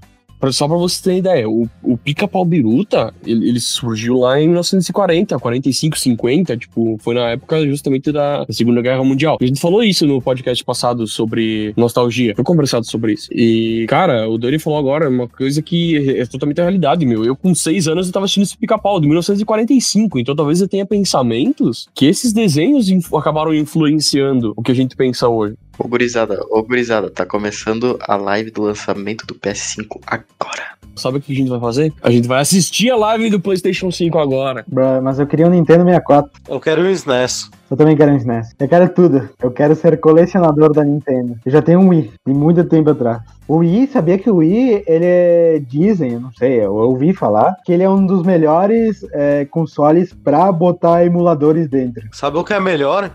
Só 0.52 0.66
pra 0.68 0.76
você 0.76 1.02
ter 1.02 1.16
ideia, 1.18 1.48
o, 1.48 1.68
o 1.82 1.96
pica-pau 1.96 2.44
biruta, 2.44 3.12
ele, 3.26 3.48
ele 3.48 3.60
surgiu 3.60 4.18
lá 4.18 4.40
em 4.40 4.44
1940, 4.46 5.38
45, 5.38 5.98
50, 5.98 6.56
tipo, 6.56 6.96
foi 7.00 7.14
na 7.14 7.30
época 7.30 7.64
justamente 7.66 8.10
da, 8.12 8.44
da 8.44 8.52
Segunda 8.52 8.80
Guerra 8.82 9.02
Mundial. 9.04 9.38
A 9.40 9.46
gente 9.46 9.60
falou 9.60 9.82
isso 9.82 10.06
no 10.06 10.20
podcast 10.20 10.64
passado 10.64 11.06
sobre 11.06 11.72
nostalgia, 11.76 12.34
foi 12.34 12.44
conversado 12.44 12.86
sobre 12.86 13.12
isso. 13.14 13.28
E, 13.32 13.86
cara, 13.88 14.28
o 14.28 14.38
Dani 14.38 14.58
falou 14.58 14.78
agora 14.78 15.08
uma 15.08 15.28
coisa 15.28 15.62
que 15.62 15.96
é, 15.96 16.20
é 16.20 16.26
totalmente 16.26 16.60
a 16.60 16.64
realidade, 16.64 17.04
meu. 17.06 17.24
Eu, 17.24 17.36
com 17.36 17.54
seis 17.54 17.86
anos, 17.88 18.06
eu 18.06 18.12
tava 18.12 18.24
assistindo 18.24 18.44
esse 18.44 18.56
pica-pau 18.56 19.00
de 19.00 19.06
1945, 19.06 20.18
então 20.18 20.34
talvez 20.34 20.60
eu 20.60 20.68
tenha 20.68 20.86
pensamentos 20.86 21.88
que 21.94 22.06
esses 22.06 22.32
desenhos 22.32 22.88
inf- 22.88 23.12
acabaram 23.14 23.54
influenciando 23.54 24.52
o 24.56 24.62
que 24.62 24.72
a 24.72 24.74
gente 24.74 24.96
pensa 24.96 25.28
hoje. 25.28 25.54
Ô 25.78 25.88
gurizada, 25.88 26.40
ô 26.50 26.62
gurizada, 26.62 27.10
tá 27.10 27.26
começando 27.26 27.98
a 28.00 28.16
live 28.16 28.50
do 28.50 28.62
lançamento 28.62 29.26
do 29.26 29.34
PS5 29.34 30.00
agora. 30.06 30.74
Sabe 30.96 31.18
o 31.18 31.20
que 31.20 31.32
a 31.32 31.34
gente 31.34 31.48
vai 31.48 31.58
fazer? 31.58 31.92
A 32.02 32.10
gente 32.10 32.28
vai 32.28 32.40
assistir 32.40 32.90
a 32.90 32.96
live 32.96 33.28
do 33.30 33.40
PlayStation 33.40 33.90
5 33.90 34.16
agora. 34.18 34.64
Bruh, 34.68 35.02
Mas 35.02 35.18
eu 35.18 35.26
queria 35.26 35.46
um 35.46 35.50
Nintendo 35.50 35.84
64. 35.84 36.30
Eu 36.48 36.60
quero 36.60 36.82
um 36.82 36.90
SNES. 36.90 37.50
Eu 37.68 37.76
também 37.76 37.96
quero 37.96 38.12
um 38.12 38.16
SNES. 38.16 38.54
Eu 38.58 38.68
quero 38.68 38.88
tudo. 38.88 39.28
Eu 39.42 39.50
quero 39.50 39.74
ser 39.74 39.98
colecionador 39.98 40.72
da 40.72 40.84
Nintendo. 40.84 41.36
Eu 41.44 41.50
já 41.50 41.60
tenho 41.60 41.80
um 41.80 41.88
Wii, 41.88 42.12
de 42.24 42.32
muito 42.32 42.62
tempo 42.64 42.90
atrás. 42.90 43.20
O 43.48 43.56
Wii, 43.56 43.88
sabia 43.88 44.16
que 44.18 44.30
o 44.30 44.36
Wii, 44.36 44.84
ele 44.86 45.04
é, 45.04 45.62
dizem, 45.68 46.12
eu 46.12 46.20
não 46.20 46.32
sei, 46.32 46.64
eu 46.64 46.74
ouvi 46.74 47.12
falar, 47.12 47.56
que 47.64 47.72
ele 47.72 47.82
é 47.82 47.90
um 47.90 48.06
dos 48.06 48.24
melhores 48.24 49.04
é, 49.12 49.44
consoles 49.44 50.14
pra 50.14 50.50
botar 50.50 51.04
emuladores 51.04 51.68
dentro. 51.68 52.08
Sabe 52.12 52.38
o 52.38 52.44
que 52.44 52.54
é 52.54 52.60
melhor? 52.60 53.10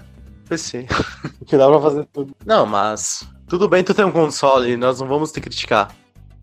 PC. 0.49 0.85
que 1.45 1.55
dá 1.55 1.67
pra 1.67 1.79
fazer 1.79 2.05
tudo. 2.11 2.35
Não, 2.45 2.65
mas. 2.65 3.27
Tudo 3.47 3.69
bem 3.69 3.83
tu 3.83 3.93
ter 3.93 4.05
um 4.05 4.11
console, 4.11 4.75
nós 4.77 4.99
não 4.99 5.07
vamos 5.07 5.31
te 5.31 5.39
criticar. 5.39 5.89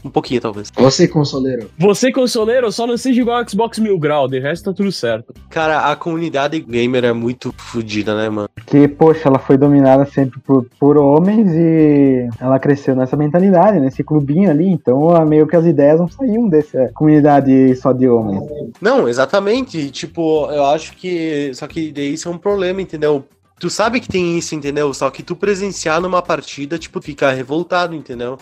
Um 0.06 0.10
pouquinho, 0.10 0.40
talvez. 0.40 0.70
Você, 0.76 1.08
consoleiro. 1.08 1.68
Você, 1.76 2.12
consoleiro, 2.12 2.70
só 2.70 2.86
não 2.86 2.96
seja 2.96 3.20
igual 3.20 3.38
ao 3.38 3.48
Xbox 3.48 3.78
Mil 3.80 3.98
Grau, 3.98 4.28
de 4.28 4.38
resto 4.38 4.66
tá 4.66 4.72
tudo 4.72 4.92
certo. 4.92 5.34
Cara, 5.50 5.90
a 5.90 5.96
comunidade 5.96 6.60
gamer 6.60 7.04
é 7.04 7.12
muito 7.12 7.52
fodida, 7.56 8.16
né, 8.16 8.28
mano? 8.28 8.48
Que, 8.66 8.86
poxa, 8.86 9.28
ela 9.28 9.38
foi 9.38 9.56
dominada 9.56 10.04
sempre 10.06 10.38
por, 10.40 10.64
por 10.78 10.96
homens 10.96 11.50
e 11.50 12.28
ela 12.38 12.58
cresceu 12.60 12.94
nessa 12.94 13.16
mentalidade, 13.16 13.80
nesse 13.80 14.04
clubinho 14.04 14.48
ali. 14.48 14.68
Então, 14.68 15.10
ah, 15.10 15.24
meio 15.24 15.46
que 15.46 15.56
as 15.56 15.66
ideias 15.66 15.98
não 15.98 16.08
saíam 16.08 16.48
dessa 16.48 16.88
comunidade 16.94 17.74
só 17.74 17.92
de 17.92 18.08
homens. 18.08 18.44
Não, 18.80 19.08
exatamente. 19.08 19.90
Tipo, 19.90 20.48
eu 20.52 20.66
acho 20.66 20.96
que. 20.96 21.52
Só 21.54 21.66
que 21.66 21.90
daí 21.90 22.12
isso 22.12 22.28
é 22.28 22.30
um 22.30 22.38
problema, 22.38 22.80
entendeu? 22.80 23.24
Tu 23.58 23.70
sabe 23.70 24.00
que 24.00 24.08
tem 24.08 24.36
isso, 24.36 24.54
entendeu? 24.54 24.92
Só 24.92 25.10
que 25.10 25.22
tu 25.22 25.34
presenciar 25.34 26.00
numa 26.00 26.20
partida, 26.20 26.78
tipo, 26.78 27.00
fica 27.00 27.30
revoltado, 27.32 27.94
entendeu? 27.94 28.38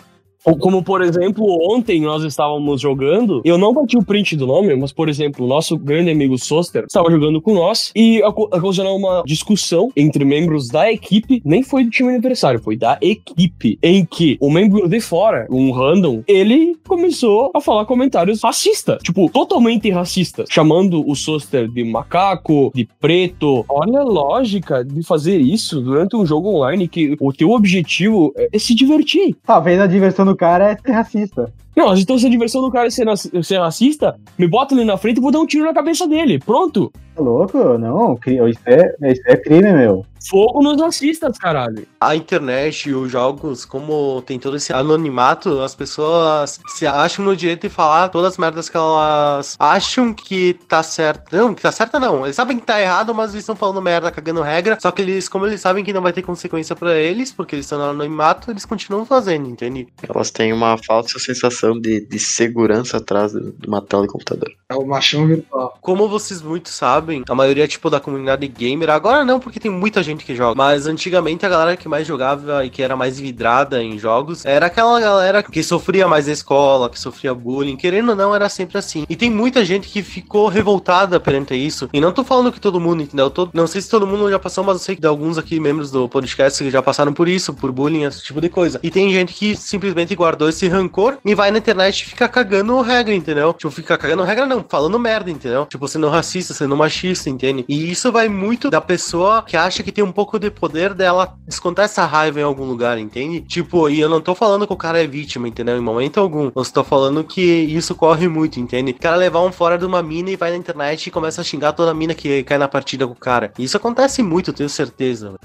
Como, 0.59 0.83
por 0.83 1.01
exemplo, 1.01 1.45
ontem 1.71 2.01
nós 2.01 2.23
estávamos 2.23 2.79
jogando, 2.79 3.41
eu 3.43 3.57
não 3.57 3.73
bati 3.73 3.97
o 3.97 4.05
print 4.05 4.35
do 4.35 4.45
nome, 4.45 4.75
mas, 4.75 4.93
por 4.93 5.09
exemplo, 5.09 5.45
o 5.45 5.47
nosso 5.47 5.77
grande 5.77 6.11
amigo 6.11 6.37
Soster 6.37 6.85
estava 6.85 7.09
jogando 7.09 7.41
com 7.41 7.53
nós 7.53 7.91
e 7.95 8.21
ocasionou 8.23 8.97
uma 8.97 9.23
discussão 9.25 9.91
entre 9.95 10.23
membros 10.23 10.67
da 10.67 10.91
equipe, 10.91 11.41
nem 11.43 11.63
foi 11.63 11.83
do 11.83 11.89
time 11.89 12.09
aniversário, 12.09 12.61
foi 12.61 12.77
da 12.77 12.97
equipe, 13.01 13.79
em 13.81 14.05
que 14.05 14.37
o 14.39 14.51
membro 14.51 14.87
de 14.87 14.99
fora, 14.99 15.47
um 15.49 15.71
random, 15.71 16.23
ele 16.27 16.75
começou 16.87 17.51
a 17.55 17.59
falar 17.59 17.85
comentários 17.85 18.41
racistas, 18.43 19.01
tipo, 19.01 19.29
totalmente 19.31 19.89
racistas, 19.89 20.47
chamando 20.49 21.07
o 21.07 21.15
Soster 21.15 21.67
de 21.67 21.83
macaco, 21.83 22.71
de 22.73 22.87
preto. 22.99 23.65
Olha 23.67 24.01
a 24.01 24.03
lógica 24.03 24.83
de 24.83 25.01
fazer 25.03 25.39
isso 25.39 25.81
durante 25.81 26.15
um 26.15 26.25
jogo 26.25 26.49
online 26.49 26.87
que 26.87 27.15
o 27.19 27.33
teu 27.33 27.51
objetivo 27.51 28.33
é 28.35 28.59
se 28.59 28.75
divertir. 28.75 29.35
Talvez 29.45 29.79
a 29.79 29.87
diversão 29.87 30.25
do 30.25 30.34
cara 30.35 30.71
é 30.71 30.77
ser 30.77 30.91
racista. 30.91 31.53
Não, 31.75 31.93
então 31.95 32.17
se 32.17 32.25
a 32.25 32.29
diversão 32.29 32.61
do 32.61 32.71
cara 32.71 32.87
é 32.87 32.89
ser, 32.89 33.05
ser 33.43 33.59
racista, 33.59 34.17
me 34.37 34.47
bota 34.47 34.73
ele 34.73 34.85
na 34.85 34.97
frente 34.97 35.17
e 35.17 35.21
vou 35.21 35.31
dar 35.31 35.39
um 35.39 35.45
tiro 35.45 35.65
na 35.65 35.73
cabeça 35.73 36.07
dele. 36.07 36.39
Pronto. 36.39 36.91
Tá 37.15 37.21
louco? 37.21 37.77
Não, 37.77 38.19
isso 38.49 38.59
é, 38.65 38.95
isso 39.11 39.21
é 39.25 39.37
crime, 39.37 39.71
meu. 39.71 40.05
Fogo 40.29 40.61
nos 40.61 40.81
racistas, 40.81 41.37
caralho. 41.37 41.85
A 42.01 42.15
internet 42.15 42.89
e 42.89 42.93
os 42.93 43.11
jogos, 43.11 43.63
como 43.63 44.23
tem 44.23 44.39
todo 44.39 44.57
esse 44.57 44.73
anonimato, 44.73 45.61
as 45.61 45.75
pessoas 45.75 46.59
se 46.67 46.85
acham 46.87 47.23
no 47.23 47.35
direito 47.35 47.61
de 47.61 47.69
falar 47.69 48.09
todas 48.09 48.33
as 48.33 48.37
merdas 48.37 48.67
que 48.67 48.75
elas 48.75 49.55
acham 49.59 50.13
que 50.13 50.55
tá 50.67 50.81
certo. 50.81 51.35
Não, 51.35 51.53
que 51.53 51.61
tá 51.61 51.71
certa 51.71 51.99
não. 51.99 52.25
Eles 52.25 52.35
sabem 52.35 52.57
que 52.57 52.65
tá 52.65 52.81
errado, 52.81 53.13
mas 53.13 53.31
eles 53.31 53.43
estão 53.43 53.55
falando 53.55 53.81
merda, 53.81 54.11
cagando 54.11 54.41
regra. 54.41 54.77
Só 54.81 54.91
que 54.91 55.03
eles, 55.03 55.29
como 55.29 55.45
eles 55.45 55.61
sabem 55.61 55.83
que 55.83 55.93
não 55.93 56.01
vai 56.01 56.11
ter 56.11 56.23
consequência 56.23 56.75
pra 56.75 56.95
eles, 56.95 57.31
porque 57.31 57.55
eles 57.55 57.65
estão 57.65 57.77
no 57.77 57.85
anonimato, 57.85 58.49
eles 58.49 58.65
continuam 58.65 59.05
fazendo, 59.05 59.47
entende? 59.47 59.87
Elas 60.09 60.31
têm 60.31 60.51
uma 60.51 60.75
falsa 60.77 61.19
sensação 61.19 61.64
de, 61.73 62.01
de 62.01 62.19
segurança 62.19 62.97
atrás 62.97 63.31
de 63.33 63.53
uma 63.67 63.81
tela 63.81 64.03
de 64.03 64.09
computador. 64.09 64.51
É 64.69 64.75
o 64.75 64.85
machão 64.85 65.27
virtual. 65.27 65.77
Como 65.81 66.07
vocês 66.09 66.41
muito 66.41 66.69
sabem, 66.69 67.23
a 67.29 67.35
maioria, 67.35 67.67
tipo, 67.67 67.89
da 67.89 67.99
comunidade 67.99 68.47
gamer, 68.47 68.89
agora 68.89 69.23
não, 69.23 69.39
porque 69.39 69.59
tem 69.59 69.71
muita 69.71 70.01
gente 70.03 70.25
que 70.25 70.35
joga, 70.35 70.55
mas 70.55 70.87
antigamente 70.87 71.45
a 71.45 71.49
galera 71.49 71.77
que 71.77 71.87
mais 71.87 72.07
jogava 72.07 72.65
e 72.65 72.69
que 72.69 72.81
era 72.81 72.95
mais 72.95 73.19
vidrada 73.19 73.81
em 73.81 73.97
jogos, 73.97 74.45
era 74.45 74.65
aquela 74.65 74.99
galera 74.99 75.43
que 75.43 75.61
sofria 75.63 76.07
mais 76.07 76.27
na 76.27 76.33
escola, 76.33 76.89
que 76.89 76.99
sofria 76.99 77.33
bullying, 77.33 77.75
querendo 77.75 78.09
ou 78.09 78.15
não, 78.15 78.33
era 78.35 78.49
sempre 78.49 78.77
assim. 78.77 79.05
E 79.09 79.15
tem 79.15 79.29
muita 79.29 79.63
gente 79.63 79.87
que 79.87 80.01
ficou 80.01 80.47
revoltada 80.47 81.19
perante 81.19 81.55
isso, 81.55 81.89
e 81.93 82.01
não 82.01 82.11
tô 82.11 82.23
falando 82.23 82.51
que 82.51 82.59
todo 82.59 82.79
mundo, 82.79 83.03
entendeu? 83.03 83.29
Tô- 83.29 83.49
não 83.53 83.67
sei 83.67 83.81
se 83.81 83.89
todo 83.89 84.07
mundo 84.07 84.29
já 84.29 84.39
passou, 84.39 84.63
mas 84.63 84.75
eu 84.77 84.79
sei 84.79 84.95
que 84.95 85.01
de 85.01 85.07
alguns 85.07 85.37
aqui, 85.37 85.59
membros 85.59 85.91
do 85.91 86.09
podcast, 86.09 86.63
que 86.63 86.69
já 86.71 86.81
passaram 86.81 87.13
por 87.13 87.27
isso, 87.27 87.53
por 87.53 87.71
bullying, 87.71 88.03
esse 88.03 88.23
tipo 88.23 88.41
de 88.41 88.49
coisa. 88.49 88.79
E 88.81 88.89
tem 88.89 89.11
gente 89.11 89.33
que 89.33 89.55
simplesmente 89.55 90.15
guardou 90.15 90.49
esse 90.49 90.67
rancor 90.67 91.17
e 91.23 91.35
vai 91.35 91.51
na 91.55 91.59
internet 91.59 92.05
fica 92.05 92.27
cagando 92.27 92.79
regra, 92.81 93.13
entendeu? 93.13 93.53
Tipo, 93.53 93.71
fica 93.71 93.97
cagando 93.97 94.23
regra 94.23 94.45
não, 94.45 94.63
falando 94.67 94.99
merda, 94.99 95.31
entendeu? 95.31 95.65
Tipo, 95.65 95.87
sendo 95.87 96.09
racista, 96.09 96.53
sendo 96.53 96.75
machista, 96.75 97.29
entende? 97.29 97.65
E 97.67 97.91
isso 97.91 98.11
vai 98.11 98.27
muito 98.27 98.69
da 98.69 98.81
pessoa 98.81 99.41
que 99.41 99.55
acha 99.55 99.81
que 99.81 99.91
tem 99.91 100.03
um 100.03 100.11
pouco 100.11 100.37
de 100.37 100.51
poder 100.51 100.93
dela 100.93 101.35
descontar 101.47 101.85
essa 101.85 102.05
raiva 102.05 102.39
em 102.39 102.43
algum 102.43 102.65
lugar, 102.65 102.97
entende? 102.97 103.41
Tipo, 103.41 103.89
e 103.89 103.99
eu 103.99 104.09
não 104.09 104.19
tô 104.19 104.35
falando 104.35 104.67
que 104.67 104.73
o 104.73 104.77
cara 104.77 105.01
é 105.01 105.07
vítima, 105.07 105.47
entendeu? 105.47 105.77
Em 105.77 105.81
momento 105.81 106.19
algum. 106.19 106.51
Eu 106.53 106.61
estou 106.61 106.83
falando 106.83 107.23
que 107.23 107.41
isso 107.41 107.95
corre 107.95 108.27
muito, 108.27 108.59
entende? 108.59 108.91
O 108.91 108.99
cara 108.99 109.15
levar 109.15 109.41
um 109.41 109.51
fora 109.51 109.77
de 109.77 109.85
uma 109.85 110.03
mina 110.03 110.31
e 110.31 110.35
vai 110.35 110.51
na 110.51 110.57
internet 110.57 111.07
e 111.07 111.11
começa 111.11 111.41
a 111.41 111.43
xingar 111.43 111.71
toda 111.73 111.91
a 111.91 111.93
mina 111.93 112.13
que 112.13 112.43
cai 112.43 112.57
na 112.57 112.67
partida 112.67 113.07
com 113.07 113.13
o 113.13 113.15
cara. 113.15 113.53
Isso 113.57 113.77
acontece 113.77 114.21
muito, 114.21 114.49
eu 114.49 114.53
tenho 114.53 114.69
certeza. 114.69 115.35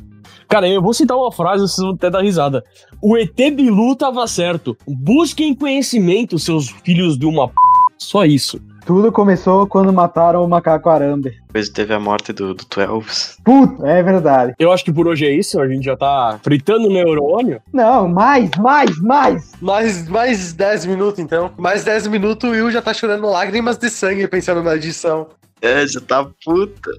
Cara, 0.49 0.69
eu 0.69 0.83
vou 0.83 0.93
citar 0.93 1.17
uma 1.17 1.31
frase, 1.31 1.63
vocês 1.63 1.85
vão 1.85 1.95
até 1.95 2.11
dar 2.11 2.23
risada. 2.23 2.65
O 3.01 3.17
ET 3.17 3.37
Bilu 3.37 3.95
tava 3.97 4.27
certo. 4.27 4.77
Busquem 4.87 5.55
conhecimento, 5.55 6.39
seus 6.39 6.69
filhos 6.69 7.19
de 7.19 7.27
uma 7.27 7.49
p. 7.49 7.55
Só 7.99 8.25
isso. 8.25 8.61
Tudo 8.87 9.13
começou 9.13 9.67
quando 9.67 9.93
mataram 9.93 10.43
o 10.43 10.49
macaco 10.49 10.89
arambe. 10.89 11.39
Depois 11.47 11.69
teve 11.69 11.93
a 11.93 12.01
morte 12.01 12.33
do, 12.33 12.55
do 12.55 12.65
Twelves. 12.65 13.37
Puta, 13.45 13.87
é 13.87 14.03
verdade. 14.03 14.55
Eu 14.59 14.73
acho 14.73 14.85
que 14.85 14.93
por 14.93 15.07
hoje 15.07 15.27
é 15.27 15.31
isso. 15.31 15.61
A 15.61 15.69
gente 15.69 15.85
já 15.85 15.97
tá 15.97 16.41
fritando 16.43 16.89
o 16.89 16.93
neurônio. 16.93 17.61
Não, 17.73 18.09
mais, 18.09 18.51
mais, 18.59 18.99
mais. 19.01 19.53
Mais, 19.61 20.09
mais 20.09 20.53
10 20.53 20.87
minutos, 20.87 21.21
então. 21.21 21.53
Mais 21.59 21.85
10 21.85 22.07
minutos, 22.09 22.49
o 22.49 22.53
Will 22.53 22.71
já 22.71 22.81
tá 22.81 22.95
chorando 22.95 23.29
lágrimas 23.29 23.77
de 23.77 23.91
sangue 23.91 24.27
pensando 24.27 24.63
na 24.63 24.75
edição. 24.75 25.29
É, 25.63 25.87
já 25.87 26.01
tá 26.01 26.27
puta. 26.45 26.91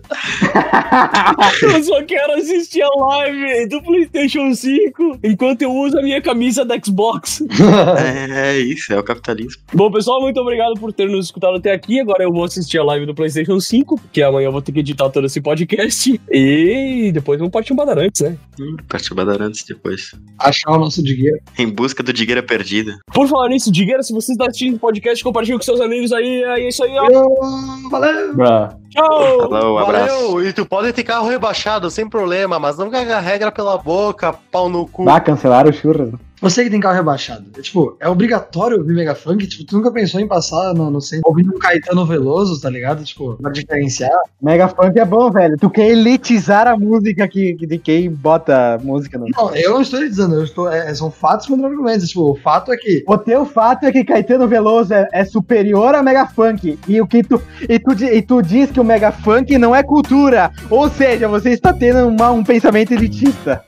Eu 1.64 1.84
só 1.84 2.04
quero 2.04 2.34
assistir 2.34 2.82
a 2.82 2.90
live 2.90 3.68
do 3.68 3.82
PlayStation 3.82 4.54
5 4.54 5.20
enquanto 5.24 5.62
eu 5.64 5.72
uso 5.72 5.98
a 5.98 6.02
minha 6.02 6.22
camisa 6.22 6.64
da 6.66 6.76
Xbox. 6.80 7.44
É, 8.02 8.52
é 8.52 8.60
isso, 8.60 8.94
é 8.94 9.00
o 9.00 9.04
capitalismo. 9.04 9.62
Bom, 9.74 9.92
pessoal, 9.92 10.22
muito 10.22 10.40
obrigado 10.40 10.74
por 10.80 10.92
ter 10.92 11.08
nos 11.08 11.26
escutado 11.26 11.58
até 11.58 11.72
aqui. 11.72 12.00
Agora 12.00 12.24
eu 12.24 12.32
vou 12.32 12.44
assistir 12.44 12.78
a 12.78 12.84
live 12.84 13.06
do 13.06 13.14
PlayStation 13.14 13.60
5, 13.60 13.96
porque 14.00 14.22
amanhã 14.22 14.48
eu 14.48 14.52
vou 14.52 14.62
ter 14.62 14.72
que 14.72 14.80
editar 14.80 15.10
todo 15.10 15.26
esse 15.26 15.40
podcast. 15.42 16.20
E 16.30 17.12
depois 17.14 17.40
vamos 17.40 17.52
partir 17.52 17.74
um 17.74 17.76
Badarantes, 17.76 18.22
né? 18.22 18.38
Hum, 18.60 18.76
Perturbador 18.88 19.42
antes 19.42 19.64
depois. 19.64 20.12
Achar 20.40 20.72
o 20.72 20.80
nosso 20.80 21.04
dinheiro. 21.04 21.40
Em 21.58 21.68
busca 21.68 22.04
do 22.04 22.14
Digueira 22.14 22.44
Perdida. 22.44 23.00
Por 23.14 23.28
falar 23.28 23.50
nisso, 23.50 23.72
Digueira, 23.72 24.04
se 24.04 24.14
você 24.14 24.34
está 24.34 24.46
assistindo 24.46 24.76
o 24.76 24.80
podcast, 24.80 25.24
compartilhe 25.24 25.58
com 25.58 25.64
seus 25.64 25.82
amigos 25.82 26.12
aí. 26.12 26.44
É 26.44 26.68
isso 26.68 26.84
aí, 26.84 26.92
ó. 26.98 27.90
Valeu! 27.90 28.36
Bruh. 28.36 28.51
Tchau! 28.90 29.50
Falou, 29.50 29.76
um 29.76 29.78
abraço. 29.78 30.16
Valeu! 30.16 30.48
E 30.48 30.54
tu 30.54 30.66
pode 30.66 30.92
ter 30.94 31.04
carro 31.04 31.30
rebaixado 31.30 31.90
sem 31.90 32.08
problema, 32.08 32.60
mas 32.60 32.78
não 32.78 32.90
caga 32.90 33.20
regra 33.20 33.52
pela 33.52 33.78
boca, 33.78 34.34
pau 34.52 34.70
no 34.70 34.88
cu. 34.88 35.06
Vai 35.06 35.22
cancelar 35.22 35.68
o 35.68 35.74
churras. 35.74 36.12
Você 36.42 36.64
que 36.64 36.70
tem 36.72 36.80
carro 36.80 36.96
rebaixado, 36.96 37.46
é, 37.58 37.62
tipo, 37.62 37.96
é 38.00 38.10
obrigatório 38.10 38.78
ouvir 38.80 38.94
Mega 38.96 39.14
Funk? 39.14 39.46
Tipo, 39.46 39.64
tu 39.64 39.78
nunca 39.78 39.92
pensou 39.92 40.20
em 40.20 40.28
passar 40.28 40.74
no, 40.74 40.90
no 40.90 41.00
centro 41.00 41.30
ouvindo 41.30 41.54
um 41.56 41.60
Caetano 41.60 42.06
Veloso, 42.06 42.60
tá 42.60 42.70
ligado? 42.70 43.04
Tipo, 43.04 43.36
pra 43.36 43.52
diferenciar. 43.52 44.10
Mega 44.42 44.68
funk 44.68 44.98
é 44.98 45.06
bom, 45.06 45.30
velho. 45.30 45.56
Tu 45.58 45.70
quer 45.70 45.90
elitizar 45.90 46.68
a 46.68 46.76
música 46.76 47.28
que, 47.28 47.54
que- 47.54 47.68
de 47.68 47.78
quem 47.78 48.10
bota 48.10 48.80
música 48.84 49.18
no. 49.20 49.28
Não, 49.30 49.56
eu 49.56 49.72
não 49.76 49.82
estou 49.82 50.00
dizendo, 50.00 50.36
eu 50.36 50.44
estou, 50.44 50.68
é, 50.72 50.94
são 50.96 51.12
fatos 51.12 51.46
contra 51.46 51.68
argumentos. 51.68 52.08
Tipo, 52.08 52.32
o 52.32 52.36
fato 52.36 52.72
é 52.74 52.78
que 52.78 53.04
O 53.08 53.18
teu 53.18 53.46
fato 53.46 53.86
é 53.86 53.92
que 53.92 54.04
Caetano 54.04 54.48
Veloso 54.48 54.94
é, 54.94 55.08
é 55.14 55.24
superior 55.24 55.94
a 55.94 56.02
Mega 56.02 56.26
Funk. 56.26 56.80
E 56.88 57.00
o 57.00 57.06
que 57.06 57.22
tu 57.24 57.40
e, 57.70 57.78
tu 57.78 57.92
e 58.04 58.22
tu 58.22 58.42
diz 58.42 58.72
que 58.72 58.80
o 58.80 58.84
Mega 58.84 59.12
Funk 59.12 59.56
não 59.60 59.76
é 59.76 59.84
cultura. 59.84 60.52
Ou 60.72 60.90
seja, 60.90 61.28
você 61.28 61.52
está 61.52 61.72
tendo 61.72 62.08
uma- 62.08 62.32
um 62.32 62.44
pensamento 62.44 62.92
elitista. 62.94 63.64